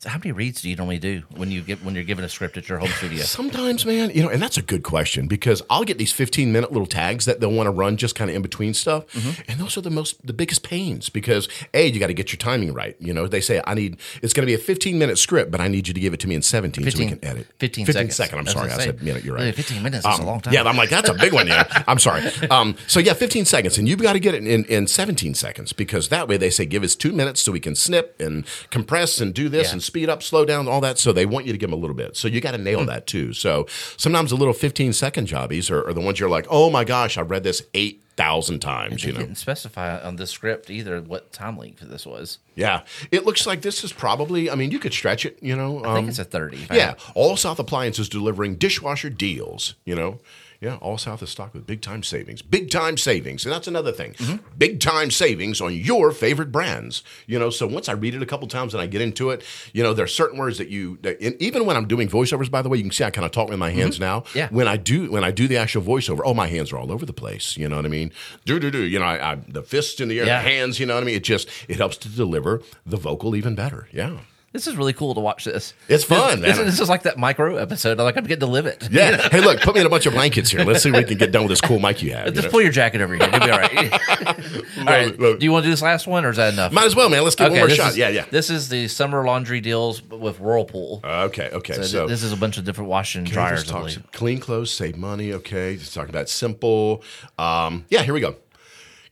So 0.00 0.10
how 0.10 0.18
many 0.18 0.30
reads 0.30 0.62
do 0.62 0.70
you 0.70 0.76
normally 0.76 1.00
do 1.00 1.24
when 1.34 1.50
you 1.50 1.60
get 1.60 1.82
when 1.84 1.96
you're 1.96 2.04
given 2.04 2.24
a 2.24 2.28
script 2.28 2.56
at 2.56 2.68
your 2.68 2.78
home 2.78 2.88
studio? 2.90 3.18
Sometimes, 3.24 3.84
man, 3.84 4.10
you 4.10 4.22
know, 4.22 4.28
and 4.28 4.40
that's 4.40 4.56
a 4.56 4.62
good 4.62 4.84
question 4.84 5.26
because 5.26 5.60
I'll 5.68 5.82
get 5.82 5.98
these 5.98 6.12
15 6.12 6.52
minute 6.52 6.70
little 6.70 6.86
tags 6.86 7.24
that 7.24 7.40
they'll 7.40 7.50
want 7.50 7.66
to 7.66 7.72
run 7.72 7.96
just 7.96 8.14
kind 8.14 8.30
of 8.30 8.36
in 8.36 8.42
between 8.42 8.74
stuff. 8.74 9.06
And 9.48 9.58
those 9.58 9.76
are 9.76 9.80
the 9.80 9.90
most, 9.90 10.24
the 10.24 10.32
biggest 10.32 10.62
pains 10.62 11.08
because 11.08 11.48
A, 11.74 11.88
you 11.88 11.98
got 11.98 12.06
to 12.06 12.14
get 12.14 12.30
your 12.30 12.36
timing 12.38 12.72
right. 12.74 12.94
You 13.00 13.12
know, 13.12 13.26
they 13.26 13.40
say, 13.40 13.60
I 13.66 13.74
need, 13.74 13.96
it's 14.22 14.32
going 14.32 14.42
to 14.42 14.46
be 14.46 14.54
a 14.54 14.58
15 14.58 14.96
minute 15.00 15.18
script, 15.18 15.50
but 15.50 15.60
I 15.60 15.66
need 15.66 15.88
you 15.88 15.94
to 15.94 16.00
give 16.00 16.14
it 16.14 16.20
to 16.20 16.28
me 16.28 16.36
in 16.36 16.42
17 16.42 16.88
so 16.92 16.96
we 16.98 17.06
can 17.08 17.24
edit. 17.24 17.48
15 17.58 17.86
second. 17.86 18.12
seconds. 18.12 18.38
I'm 18.38 18.44
That's 18.44 18.52
sorry. 18.56 18.70
I 18.70 18.84
said 18.84 19.02
minute. 19.02 19.24
You're 19.24 19.36
Yeah, 19.36 19.46
right. 19.46 19.54
15 19.56 19.82
minutes 19.82 20.06
is 20.06 20.18
a 20.20 20.22
long 20.22 20.40
time. 20.40 20.54
Yeah, 20.54 20.62
I'm 20.62 20.76
like, 20.76 20.90
that's 20.90 21.08
a 21.08 21.14
big 21.14 21.32
one. 21.32 21.48
Yeah. 21.48 21.64
I'm 21.88 21.98
sorry. 21.98 22.22
Um, 22.52 22.76
so, 22.86 23.00
yeah, 23.00 23.14
15 23.14 23.46
seconds. 23.46 23.78
And 23.78 23.88
you've 23.88 24.00
got 24.00 24.12
to 24.12 24.20
get 24.20 24.36
it 24.36 24.46
in, 24.46 24.64
in 24.66 24.86
17 24.86 25.34
seconds 25.34 25.72
because 25.72 26.08
that 26.10 26.28
way 26.28 26.36
they 26.36 26.50
say 26.50 26.66
give 26.66 26.84
us 26.84 26.94
two 26.94 27.10
minutes 27.12 27.42
so 27.42 27.50
we 27.50 27.58
can 27.58 27.74
snip 27.74 28.14
and 28.20 28.46
compress 28.70 29.20
and 29.20 29.34
do 29.34 29.48
this 29.48 29.66
Yeah. 29.68 29.72
and 29.72 29.87
speed 29.88 30.08
up, 30.08 30.22
slow 30.22 30.44
down, 30.44 30.68
all 30.68 30.80
that. 30.82 30.98
So 30.98 31.12
they 31.12 31.26
want 31.26 31.46
you 31.46 31.52
to 31.52 31.58
give 31.58 31.70
them 31.70 31.78
a 31.78 31.80
little 31.80 31.96
bit. 31.96 32.16
So 32.16 32.28
you 32.28 32.40
got 32.40 32.52
to 32.52 32.58
nail 32.58 32.84
that 32.84 33.06
too. 33.06 33.32
So 33.32 33.66
sometimes 33.96 34.30
the 34.30 34.36
little 34.36 34.54
15 34.54 34.92
second 34.92 35.26
jobbies 35.26 35.70
are, 35.70 35.86
are 35.88 35.92
the 35.92 36.00
ones 36.00 36.20
you're 36.20 36.28
like, 36.28 36.46
oh 36.50 36.70
my 36.70 36.84
gosh, 36.84 37.18
I 37.18 37.22
read 37.22 37.42
this 37.42 37.62
8,000 37.74 38.60
times, 38.60 39.04
you 39.04 39.12
know? 39.12 39.20
didn't 39.20 39.36
specify 39.36 40.00
on 40.00 40.16
the 40.16 40.26
script 40.26 40.70
either 40.70 41.00
what 41.00 41.32
time 41.32 41.56
length 41.56 41.80
this 41.80 42.06
was. 42.06 42.38
Yeah. 42.54 42.82
It 43.10 43.24
looks 43.24 43.46
like 43.46 43.62
this 43.62 43.82
is 43.82 43.92
probably, 43.92 44.50
I 44.50 44.54
mean, 44.54 44.70
you 44.70 44.78
could 44.78 44.92
stretch 44.92 45.24
it, 45.24 45.38
you 45.40 45.56
know? 45.56 45.78
I 45.78 45.94
think 45.94 46.04
um, 46.04 46.08
it's 46.08 46.18
a 46.18 46.24
30. 46.24 46.68
Yeah, 46.72 46.94
All 47.14 47.36
South 47.36 47.58
Appliances 47.58 48.08
delivering 48.08 48.56
dishwasher 48.56 49.10
deals. 49.10 49.74
You 49.84 49.94
know, 49.94 50.20
yeah, 50.60 50.74
All 50.76 50.98
South 50.98 51.22
is 51.22 51.30
stocked 51.30 51.54
with 51.54 51.66
big 51.66 51.82
time 51.82 52.02
savings. 52.02 52.42
Big 52.42 52.68
time 52.70 52.96
savings, 52.96 53.44
and 53.44 53.52
that's 53.54 53.68
another 53.68 53.92
thing. 53.92 54.14
Mm-hmm. 54.14 54.36
Big 54.58 54.80
time 54.80 55.10
savings 55.12 55.60
on 55.60 55.72
your 55.74 56.10
favorite 56.10 56.50
brands. 56.50 57.04
You 57.26 57.38
know, 57.38 57.50
so 57.50 57.66
once 57.66 57.88
I 57.88 57.92
read 57.92 58.14
it 58.14 58.22
a 58.22 58.26
couple 58.26 58.48
times 58.48 58.74
and 58.74 58.80
I 58.82 58.86
get 58.86 59.00
into 59.00 59.30
it, 59.30 59.44
you 59.72 59.84
know, 59.84 59.94
there 59.94 60.04
are 60.04 60.08
certain 60.08 60.36
words 60.38 60.58
that 60.58 60.68
you. 60.68 60.98
That, 61.02 61.20
and 61.20 61.40
even 61.40 61.64
when 61.64 61.76
I'm 61.76 61.86
doing 61.86 62.08
voiceovers, 62.08 62.50
by 62.50 62.62
the 62.62 62.68
way, 62.68 62.78
you 62.78 62.84
can 62.84 62.90
see 62.92 63.04
I 63.04 63.10
kind 63.10 63.24
of 63.24 63.30
talk 63.30 63.48
with 63.48 63.58
my 63.58 63.70
hands 63.70 64.00
now. 64.00 64.20
Mm-hmm. 64.20 64.38
Yeah. 64.38 64.48
When 64.50 64.66
I 64.66 64.76
do 64.76 65.10
when 65.12 65.22
I 65.22 65.30
do 65.30 65.46
the 65.46 65.58
actual 65.58 65.82
voiceover, 65.82 66.20
oh, 66.24 66.34
my 66.34 66.48
hands 66.48 66.72
are 66.72 66.78
all 66.78 66.90
over 66.90 67.06
the 67.06 67.12
place. 67.12 67.56
You 67.56 67.68
know 67.68 67.76
what 67.76 67.84
I 67.84 67.88
mean? 67.88 68.10
Do 68.44 68.58
do 68.58 68.70
do. 68.70 68.82
You 68.82 68.98
know, 68.98 69.04
I, 69.04 69.32
I, 69.32 69.34
the 69.46 69.62
fists 69.62 70.00
in 70.00 70.08
the 70.08 70.18
air, 70.18 70.26
Yeah. 70.26 70.42
the 70.42 70.48
hands. 70.48 70.80
You 70.80 70.86
know 70.86 70.94
what 70.94 71.02
I 71.04 71.06
mean? 71.06 71.14
It 71.14 71.24
just 71.24 71.48
it 71.68 71.76
helps 71.76 71.96
to 71.98 72.08
deliver 72.08 72.62
the 72.84 72.96
vocal 72.96 73.36
even 73.36 73.54
better. 73.54 73.86
Yeah. 73.92 74.18
This 74.52 74.66
is 74.66 74.76
really 74.76 74.94
cool 74.94 75.14
to 75.14 75.20
watch 75.20 75.44
this. 75.44 75.74
It's 75.88 76.04
fun, 76.04 76.40
This, 76.40 76.56
man. 76.56 76.64
this 76.64 76.80
is 76.80 76.88
like 76.88 77.02
that 77.02 77.18
Mike 77.18 77.38
Rowe 77.38 77.56
episode. 77.56 78.00
I'm 78.00 78.04
like, 78.04 78.16
I'm 78.16 78.24
getting 78.24 78.40
to 78.40 78.46
live 78.46 78.64
it. 78.64 78.88
Yeah. 78.90 79.28
hey, 79.28 79.40
look, 79.42 79.60
put 79.60 79.74
me 79.74 79.82
in 79.82 79.86
a 79.86 79.90
bunch 79.90 80.06
of 80.06 80.14
blankets 80.14 80.50
here. 80.50 80.64
Let's 80.64 80.82
see 80.82 80.88
if 80.88 80.96
we 80.96 81.04
can 81.04 81.18
get 81.18 81.32
done 81.32 81.42
with 81.42 81.50
this 81.50 81.60
cool 81.60 81.78
mic 81.78 82.02
you 82.02 82.12
have. 82.14 82.26
you 82.28 82.32
Just 82.32 82.46
know? 82.46 82.50
pull 82.50 82.62
your 82.62 82.70
jacket 82.72 83.02
over 83.02 83.14
here. 83.14 83.28
You'll 83.30 83.40
be 83.40 83.50
all 83.50 83.58
right. 83.58 83.92
all 84.78 84.84
right. 84.84 85.08
it. 85.20 85.38
Do 85.38 85.44
you 85.44 85.52
want 85.52 85.64
to 85.64 85.66
do 85.66 85.70
this 85.70 85.82
last 85.82 86.06
one 86.06 86.24
or 86.24 86.30
is 86.30 86.38
that 86.38 86.54
enough? 86.54 86.72
Might 86.72 86.86
as 86.86 86.96
well, 86.96 87.10
man. 87.10 87.24
Let's 87.24 87.36
get 87.36 87.50
one 87.50 87.58
more 87.60 87.68
shot. 87.68 87.90
is- 87.90 87.98
yeah, 87.98 88.08
yeah. 88.08 88.24
This 88.30 88.48
is 88.48 88.70
the 88.70 88.88
summer 88.88 89.22
laundry 89.22 89.60
deals 89.60 90.02
with 90.02 90.40
Whirlpool. 90.40 91.02
Okay, 91.04 91.50
okay. 91.52 91.74
So, 91.74 91.82
So, 91.82 92.06
this 92.06 92.22
is 92.22 92.32
a 92.32 92.36
bunch 92.36 92.56
of 92.56 92.64
different 92.64 92.88
washing 92.88 93.24
Okay, 93.24 93.32
dryers, 93.32 93.70
I 93.70 93.96
clean 94.12 94.40
clothes, 94.40 94.72
save 94.72 94.96
money. 94.96 95.34
Okay, 95.34 95.76
just 95.76 95.92
talking 95.92 96.10
about 96.10 96.30
simple. 96.30 97.02
Um, 97.38 97.84
yeah, 97.90 98.02
here 98.02 98.14
we 98.14 98.20
go. 98.20 98.36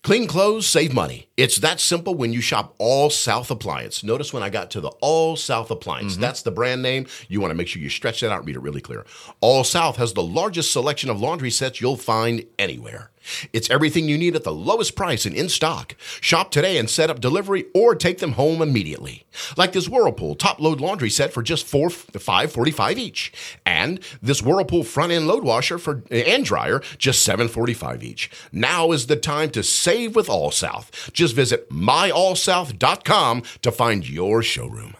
Clean 0.07 0.29
clothes, 0.29 0.69
save 0.69 0.95
money. 0.95 1.27
It's 1.37 1.57
that 1.57 1.81
simple 1.81 2.15
when 2.15 2.33
you 2.33 2.41
shop 2.41 2.77
All 2.79 3.11
South 3.11 3.51
Appliance. 3.51 4.05
Notice 4.05 4.33
when 4.33 4.45
I 4.45 4.51
got 4.51 4.71
to 4.71 4.81
the 4.81 4.93
All 5.01 5.35
South 5.35 5.69
Appliance, 5.69 6.13
Mm-hmm. 6.13 6.21
that's 6.23 6.43
the 6.43 6.53
brand 6.53 6.81
name. 6.81 7.09
You 7.27 7.41
want 7.41 7.51
to 7.51 7.57
make 7.57 7.67
sure 7.67 7.83
you 7.83 7.89
stretch 7.89 8.21
that 8.21 8.31
out 8.31 8.39
and 8.39 8.47
read 8.47 8.55
it 8.55 8.61
really 8.63 8.81
clear. 8.81 9.05
All 9.41 9.65
South 9.65 9.97
has 9.97 10.13
the 10.13 10.23
largest 10.23 10.71
selection 10.71 11.11
of 11.11 11.21
laundry 11.21 11.51
sets 11.51 11.81
you'll 11.81 11.97
find 11.97 12.45
anywhere. 12.57 13.11
It's 13.53 13.71
everything 13.71 14.09
you 14.09 14.19
need 14.19 14.37
at 14.37 14.45
the 14.45 14.53
lowest 14.53 14.97
price 14.97 15.27
and 15.27 15.35
in 15.35 15.49
stock. 15.49 15.97
Shop 16.21 16.51
today 16.51 16.79
and 16.79 16.89
set 16.89 17.11
up 17.11 17.21
delivery 17.21 17.67
or 17.75 17.95
take 17.95 18.19
them 18.19 18.33
home 18.33 18.63
immediately. 18.63 19.25
Like 19.57 19.73
this 19.73 19.89
Whirlpool 19.89 20.35
top 20.35 20.61
load 20.61 20.81
laundry 20.81 21.11
set 21.11 21.33
for 21.33 21.43
just 21.43 21.67
four 21.67 21.91
five 21.91 22.53
forty 22.53 22.71
five 22.71 22.99
each, 22.99 23.33
and 23.65 24.01
this 24.23 24.43
Whirlpool 24.43 24.85
front 24.85 25.13
end 25.13 25.27
load 25.27 25.45
washer 25.45 25.79
for 25.79 26.03
and 26.11 26.45
dryer 26.45 26.81
just 26.99 27.23
seven 27.23 27.49
forty 27.49 27.75
five 27.75 28.03
each. 28.03 28.31
Now 28.53 28.93
is 28.93 29.07
the 29.07 29.17
time 29.17 29.51
to 29.51 29.63
save 29.63 30.17
with 30.17 30.29
All 30.29 30.51
South. 30.51 31.11
Just 31.13 31.35
visit 31.35 31.69
myallsouth.com 31.71 33.43
to 33.63 33.73
find 33.73 34.09
your 34.09 34.43
showroom. 34.43 34.95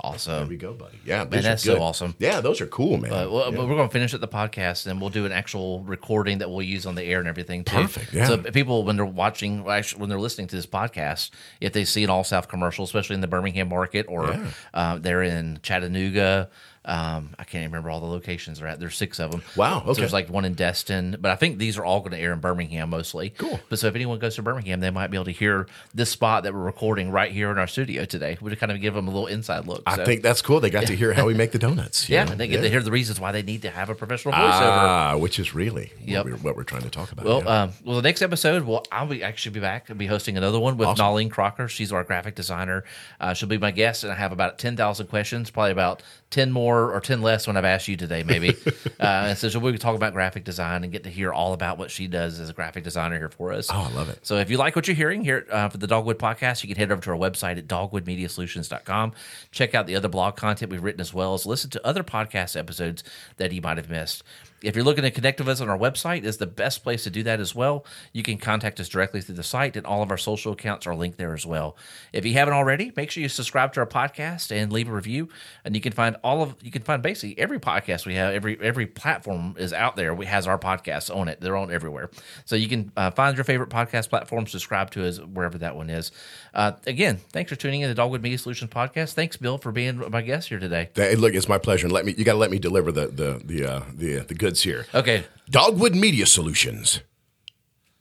Awesome. 0.00 0.34
There 0.38 0.46
we 0.46 0.56
go, 0.56 0.74
buddy. 0.74 0.98
Yeah, 1.04 1.24
Man, 1.24 1.42
that's 1.42 1.62
so 1.64 1.80
awesome. 1.82 2.14
Yeah, 2.18 2.40
those 2.40 2.60
are 2.60 2.66
cool, 2.66 2.98
man. 2.98 3.12
Uh, 3.12 3.28
well, 3.28 3.50
Yeah. 3.50 3.56
but 3.56 3.68
we're 3.68 3.74
going 3.74 3.88
to 3.88 3.92
finish 3.92 4.14
at 4.14 4.20
the 4.20 4.28
podcast, 4.28 4.86
and 4.86 5.00
we'll 5.00 5.10
do 5.10 5.26
an 5.26 5.32
actual 5.32 5.82
recording 5.82 6.38
that 6.38 6.48
we'll 6.50 6.62
use 6.62 6.86
on 6.86 6.94
the 6.94 7.02
air 7.02 7.18
and 7.18 7.28
everything. 7.28 7.64
Too. 7.64 7.74
Perfect, 7.76 8.12
yeah. 8.12 8.26
So 8.26 8.38
people, 8.38 8.84
when 8.84 8.94
they're 8.96 9.04
watching, 9.04 9.66
actually, 9.68 10.00
when 10.00 10.08
they're 10.08 10.20
listening 10.20 10.46
to 10.48 10.56
this 10.56 10.66
podcast, 10.66 11.30
if 11.60 11.72
they 11.72 11.84
see 11.84 12.04
an 12.04 12.10
All 12.10 12.22
South 12.24 12.46
commercial, 12.48 12.84
especially 12.84 13.14
in 13.14 13.20
the 13.20 13.26
Birmingham 13.26 13.68
market 13.70 14.06
or 14.08 14.28
Yeah. 14.28 14.50
uh, 14.72 14.98
they're 14.98 15.22
in 15.24 15.58
Chattanooga, 15.62 16.48
um, 16.88 17.30
I 17.38 17.44
can't 17.44 17.62
even 17.62 17.72
remember 17.72 17.90
all 17.90 18.00
the 18.00 18.06
locations 18.06 18.58
they're 18.58 18.66
at. 18.66 18.80
There's 18.80 18.96
six 18.96 19.20
of 19.20 19.30
them. 19.30 19.42
Wow, 19.56 19.82
So 19.86 19.92
there's 19.92 20.12
like 20.12 20.30
one 20.30 20.44
in 20.46 20.54
Destin, 20.54 21.16
but 21.20 21.30
I 21.30 21.36
think 21.36 21.58
these 21.58 21.76
are 21.76 21.84
all 21.84 22.00
going 22.00 22.12
to 22.12 22.18
air 22.18 22.32
in 22.32 22.40
Birmingham 22.40 22.88
mostly. 22.90 23.28
Cool. 23.30 23.60
But 23.68 23.78
so 23.78 23.88
if 23.88 23.94
anyone 23.94 24.18
goes 24.18 24.36
to 24.36 24.42
Birmingham, 24.42 24.80
they 24.80 24.88
might 24.90 25.08
be 25.10 25.18
able 25.18 25.26
to 25.26 25.30
hear 25.32 25.66
this 25.94 26.10
spot 26.10 26.44
that 26.44 26.54
we're 26.54 26.60
recording 26.64 27.10
right 27.10 27.30
here 27.30 27.50
in 27.50 27.58
our 27.58 27.66
studio 27.66 28.06
today. 28.06 28.38
We 28.40 28.56
kind 28.56 28.72
of 28.72 28.80
give 28.80 28.94
them 28.94 29.06
a 29.06 29.10
little 29.10 29.26
inside 29.26 29.66
look. 29.66 29.82
I 29.86 29.96
So- 29.96 30.04
think 30.06 30.22
that's 30.22 30.40
cool. 30.40 30.60
They 30.60 30.70
got 30.70 30.86
to 30.86 30.96
hear 30.96 31.12
how 31.12 31.26
we 31.26 31.34
make 31.34 31.52
the 31.52 31.58
donuts. 31.58 32.08
yeah, 32.08 32.24
know? 32.24 32.34
they 32.34 32.48
get 32.48 32.56
Yeah. 32.56 32.62
to 32.62 32.70
hear 32.70 32.80
the 32.82 32.90
reasons 32.90 33.20
why 33.20 33.32
they 33.32 33.42
need 33.42 33.62
to 33.62 33.70
have 33.70 33.90
a 33.90 33.94
professional 33.94 34.32
voiceover. 34.32 34.40
Ah, 34.40 35.16
which 35.18 35.38
is 35.38 35.54
really 35.54 35.92
Yep. 36.06 36.24
what, 36.24 36.32
we're, 36.32 36.38
what 36.40 36.56
we're 36.56 36.62
trying 36.64 36.82
to 36.82 36.90
talk 36.90 37.12
about. 37.12 37.26
Well, 37.26 37.42
yeah. 37.44 37.62
um, 37.64 37.72
well, 37.84 37.96
the 37.96 38.02
next 38.02 38.22
episode, 38.22 38.64
well, 38.64 38.84
I'll 38.90 39.06
be 39.06 39.22
actually 39.22 39.52
be 39.52 39.60
back. 39.60 39.90
I'll 39.90 39.96
be 39.96 40.06
hosting 40.06 40.38
another 40.38 40.58
one 40.58 40.78
with 40.78 40.88
Nolene 40.96 41.30
Crocker. 41.30 41.68
She's 41.68 41.92
our 41.92 42.02
graphic 42.02 42.34
designer. 42.34 42.84
Uh, 43.20 43.34
she'll 43.34 43.48
be 43.48 43.58
my 43.58 43.72
guest, 43.72 44.04
and 44.04 44.12
I 44.12 44.16
have 44.16 44.32
about 44.32 44.58
ten 44.58 44.74
thousand 44.76 45.08
questions, 45.08 45.50
probably 45.50 45.72
about 45.72 46.02
ten 46.30 46.52
more 46.52 46.92
or 46.92 47.00
ten 47.00 47.22
less 47.22 47.46
when 47.46 47.56
I've 47.56 47.64
asked 47.64 47.88
you 47.88 47.96
today, 47.96 48.22
maybe. 48.22 48.50
uh, 49.00 49.02
and 49.28 49.38
so 49.38 49.58
we'll 49.58 49.76
talk 49.78 49.96
about 49.96 50.12
graphic 50.12 50.44
design 50.44 50.84
and 50.84 50.92
get 50.92 51.04
to 51.04 51.10
hear 51.10 51.32
all 51.32 51.52
about 51.52 51.78
what 51.78 51.90
she 51.90 52.06
does 52.06 52.38
as 52.40 52.50
a 52.50 52.52
graphic 52.52 52.84
designer 52.84 53.16
here 53.16 53.28
for 53.28 53.52
us. 53.52 53.68
Oh, 53.70 53.88
I 53.90 53.94
love 53.94 54.08
it. 54.08 54.18
So 54.26 54.36
if 54.36 54.50
you 54.50 54.58
like 54.58 54.76
what 54.76 54.86
you're 54.86 54.96
hearing 54.96 55.22
here 55.24 55.46
uh, 55.50 55.68
for 55.68 55.78
the 55.78 55.86
Dogwood 55.86 56.18
podcast, 56.18 56.62
you 56.62 56.68
can 56.68 56.76
head 56.76 56.92
over 56.92 57.00
to 57.02 57.10
our 57.10 57.16
website 57.16 57.58
at 57.58 57.66
dogwoodmediasolutions.com. 57.66 59.12
Check 59.50 59.74
out 59.74 59.86
the 59.86 59.96
other 59.96 60.08
blog 60.08 60.36
content 60.36 60.70
we've 60.70 60.82
written 60.82 61.00
as 61.00 61.14
well 61.14 61.34
as 61.34 61.46
listen 61.46 61.70
to 61.70 61.86
other 61.86 62.02
podcast 62.02 62.58
episodes 62.58 63.02
that 63.36 63.52
you 63.52 63.62
might 63.62 63.76
have 63.76 63.90
missed. 63.90 64.22
If 64.62 64.74
you're 64.74 64.84
looking 64.84 65.04
to 65.04 65.10
connect 65.10 65.38
with 65.38 65.48
us 65.48 65.60
on 65.60 65.68
our 65.68 65.78
website, 65.78 66.24
is 66.24 66.38
the 66.38 66.46
best 66.46 66.82
place 66.82 67.04
to 67.04 67.10
do 67.10 67.22
that 67.22 67.40
as 67.40 67.54
well. 67.54 67.84
You 68.12 68.22
can 68.22 68.38
contact 68.38 68.80
us 68.80 68.88
directly 68.88 69.20
through 69.20 69.36
the 69.36 69.42
site, 69.42 69.76
and 69.76 69.86
all 69.86 70.02
of 70.02 70.10
our 70.10 70.18
social 70.18 70.52
accounts 70.52 70.86
are 70.86 70.94
linked 70.94 71.18
there 71.18 71.34
as 71.34 71.46
well. 71.46 71.76
If 72.12 72.24
you 72.24 72.32
haven't 72.34 72.54
already, 72.54 72.92
make 72.96 73.10
sure 73.10 73.22
you 73.22 73.28
subscribe 73.28 73.72
to 73.74 73.80
our 73.80 73.86
podcast 73.86 74.50
and 74.50 74.72
leave 74.72 74.88
a 74.88 74.92
review. 74.92 75.28
And 75.64 75.74
you 75.74 75.80
can 75.80 75.92
find 75.92 76.16
all 76.24 76.42
of 76.42 76.56
you 76.62 76.70
can 76.70 76.82
find 76.82 77.02
basically 77.02 77.38
every 77.38 77.60
podcast 77.60 78.06
we 78.06 78.14
have. 78.14 78.34
Every 78.34 78.58
every 78.60 78.86
platform 78.86 79.54
is 79.58 79.72
out 79.72 79.96
there. 79.96 80.14
We 80.14 80.26
has 80.26 80.46
our 80.46 80.58
podcasts 80.58 81.14
on 81.14 81.28
it. 81.28 81.40
They're 81.40 81.56
on 81.56 81.72
everywhere. 81.72 82.10
So 82.44 82.56
you 82.56 82.68
can 82.68 82.92
uh, 82.96 83.10
find 83.10 83.36
your 83.36 83.44
favorite 83.44 83.70
podcast 83.70 84.08
platform, 84.08 84.46
subscribe 84.46 84.90
to 84.92 85.06
us 85.06 85.18
wherever 85.18 85.58
that 85.58 85.76
one 85.76 85.90
is. 85.90 86.10
Uh, 86.52 86.72
again, 86.86 87.18
thanks 87.30 87.50
for 87.50 87.56
tuning 87.56 87.82
in 87.82 87.88
to 87.88 87.94
Dogwood 87.94 88.22
Media 88.22 88.38
Solutions 88.38 88.70
podcast. 88.70 89.14
Thanks, 89.14 89.36
Bill, 89.36 89.58
for 89.58 89.72
being 89.72 89.98
my 90.10 90.22
guest 90.22 90.48
here 90.48 90.58
today. 90.58 90.90
Hey, 90.94 91.14
look, 91.14 91.34
it's 91.34 91.48
my 91.48 91.58
pleasure. 91.58 91.86
And 91.86 91.92
let 91.92 92.04
me 92.04 92.14
you 92.16 92.24
got 92.24 92.32
to 92.32 92.38
let 92.38 92.50
me 92.50 92.58
deliver 92.58 92.90
the 92.90 93.06
the 93.06 93.40
the 93.44 93.64
uh, 93.64 93.82
the 93.94 94.18
the 94.20 94.34
goods 94.48 94.62
here. 94.62 94.86
Okay, 94.94 95.24
Dogwood 95.50 95.94
Media 95.94 96.26
Solutions. 96.26 97.00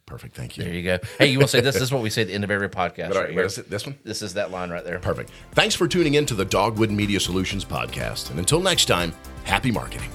Perfect. 0.06 0.36
Thank 0.36 0.56
you. 0.58 0.64
there 0.64 0.74
you. 0.74 0.84
go. 0.84 1.00
Hey, 1.20 1.28
you 1.28 1.38
will 1.38 1.48
say 1.48 1.60
this, 1.60 1.76
this 1.76 1.84
is 1.84 1.92
what 1.92 2.02
we 2.02 2.10
say 2.10 2.22
at 2.22 2.30
the 2.30 2.34
end 2.34 2.46
of 2.46 2.52
every 2.52 2.70
podcast. 2.70 3.14
Right 3.14 3.24
what 3.24 3.32
here. 3.32 3.44
is 3.44 3.58
it? 3.58 3.70
This 3.70 3.86
one? 3.86 3.98
This 4.06 4.22
is 4.22 4.36
that 4.36 4.52
line 4.52 4.70
right 4.70 4.84
there. 4.86 5.00
Perfect. 5.00 5.32
Thanks 5.52 5.76
for 5.76 5.86
tuning 5.86 6.14
in 6.14 6.26
to 6.28 6.34
the 6.34 6.46
Dogwood 6.46 6.92
Media 6.92 7.20
Solutions 7.20 7.66
podcast. 7.66 8.30
And 8.30 8.40
until 8.40 8.62
next 8.62 8.86
time, 8.86 9.14
happy 9.44 9.70
marketing. 9.70 10.10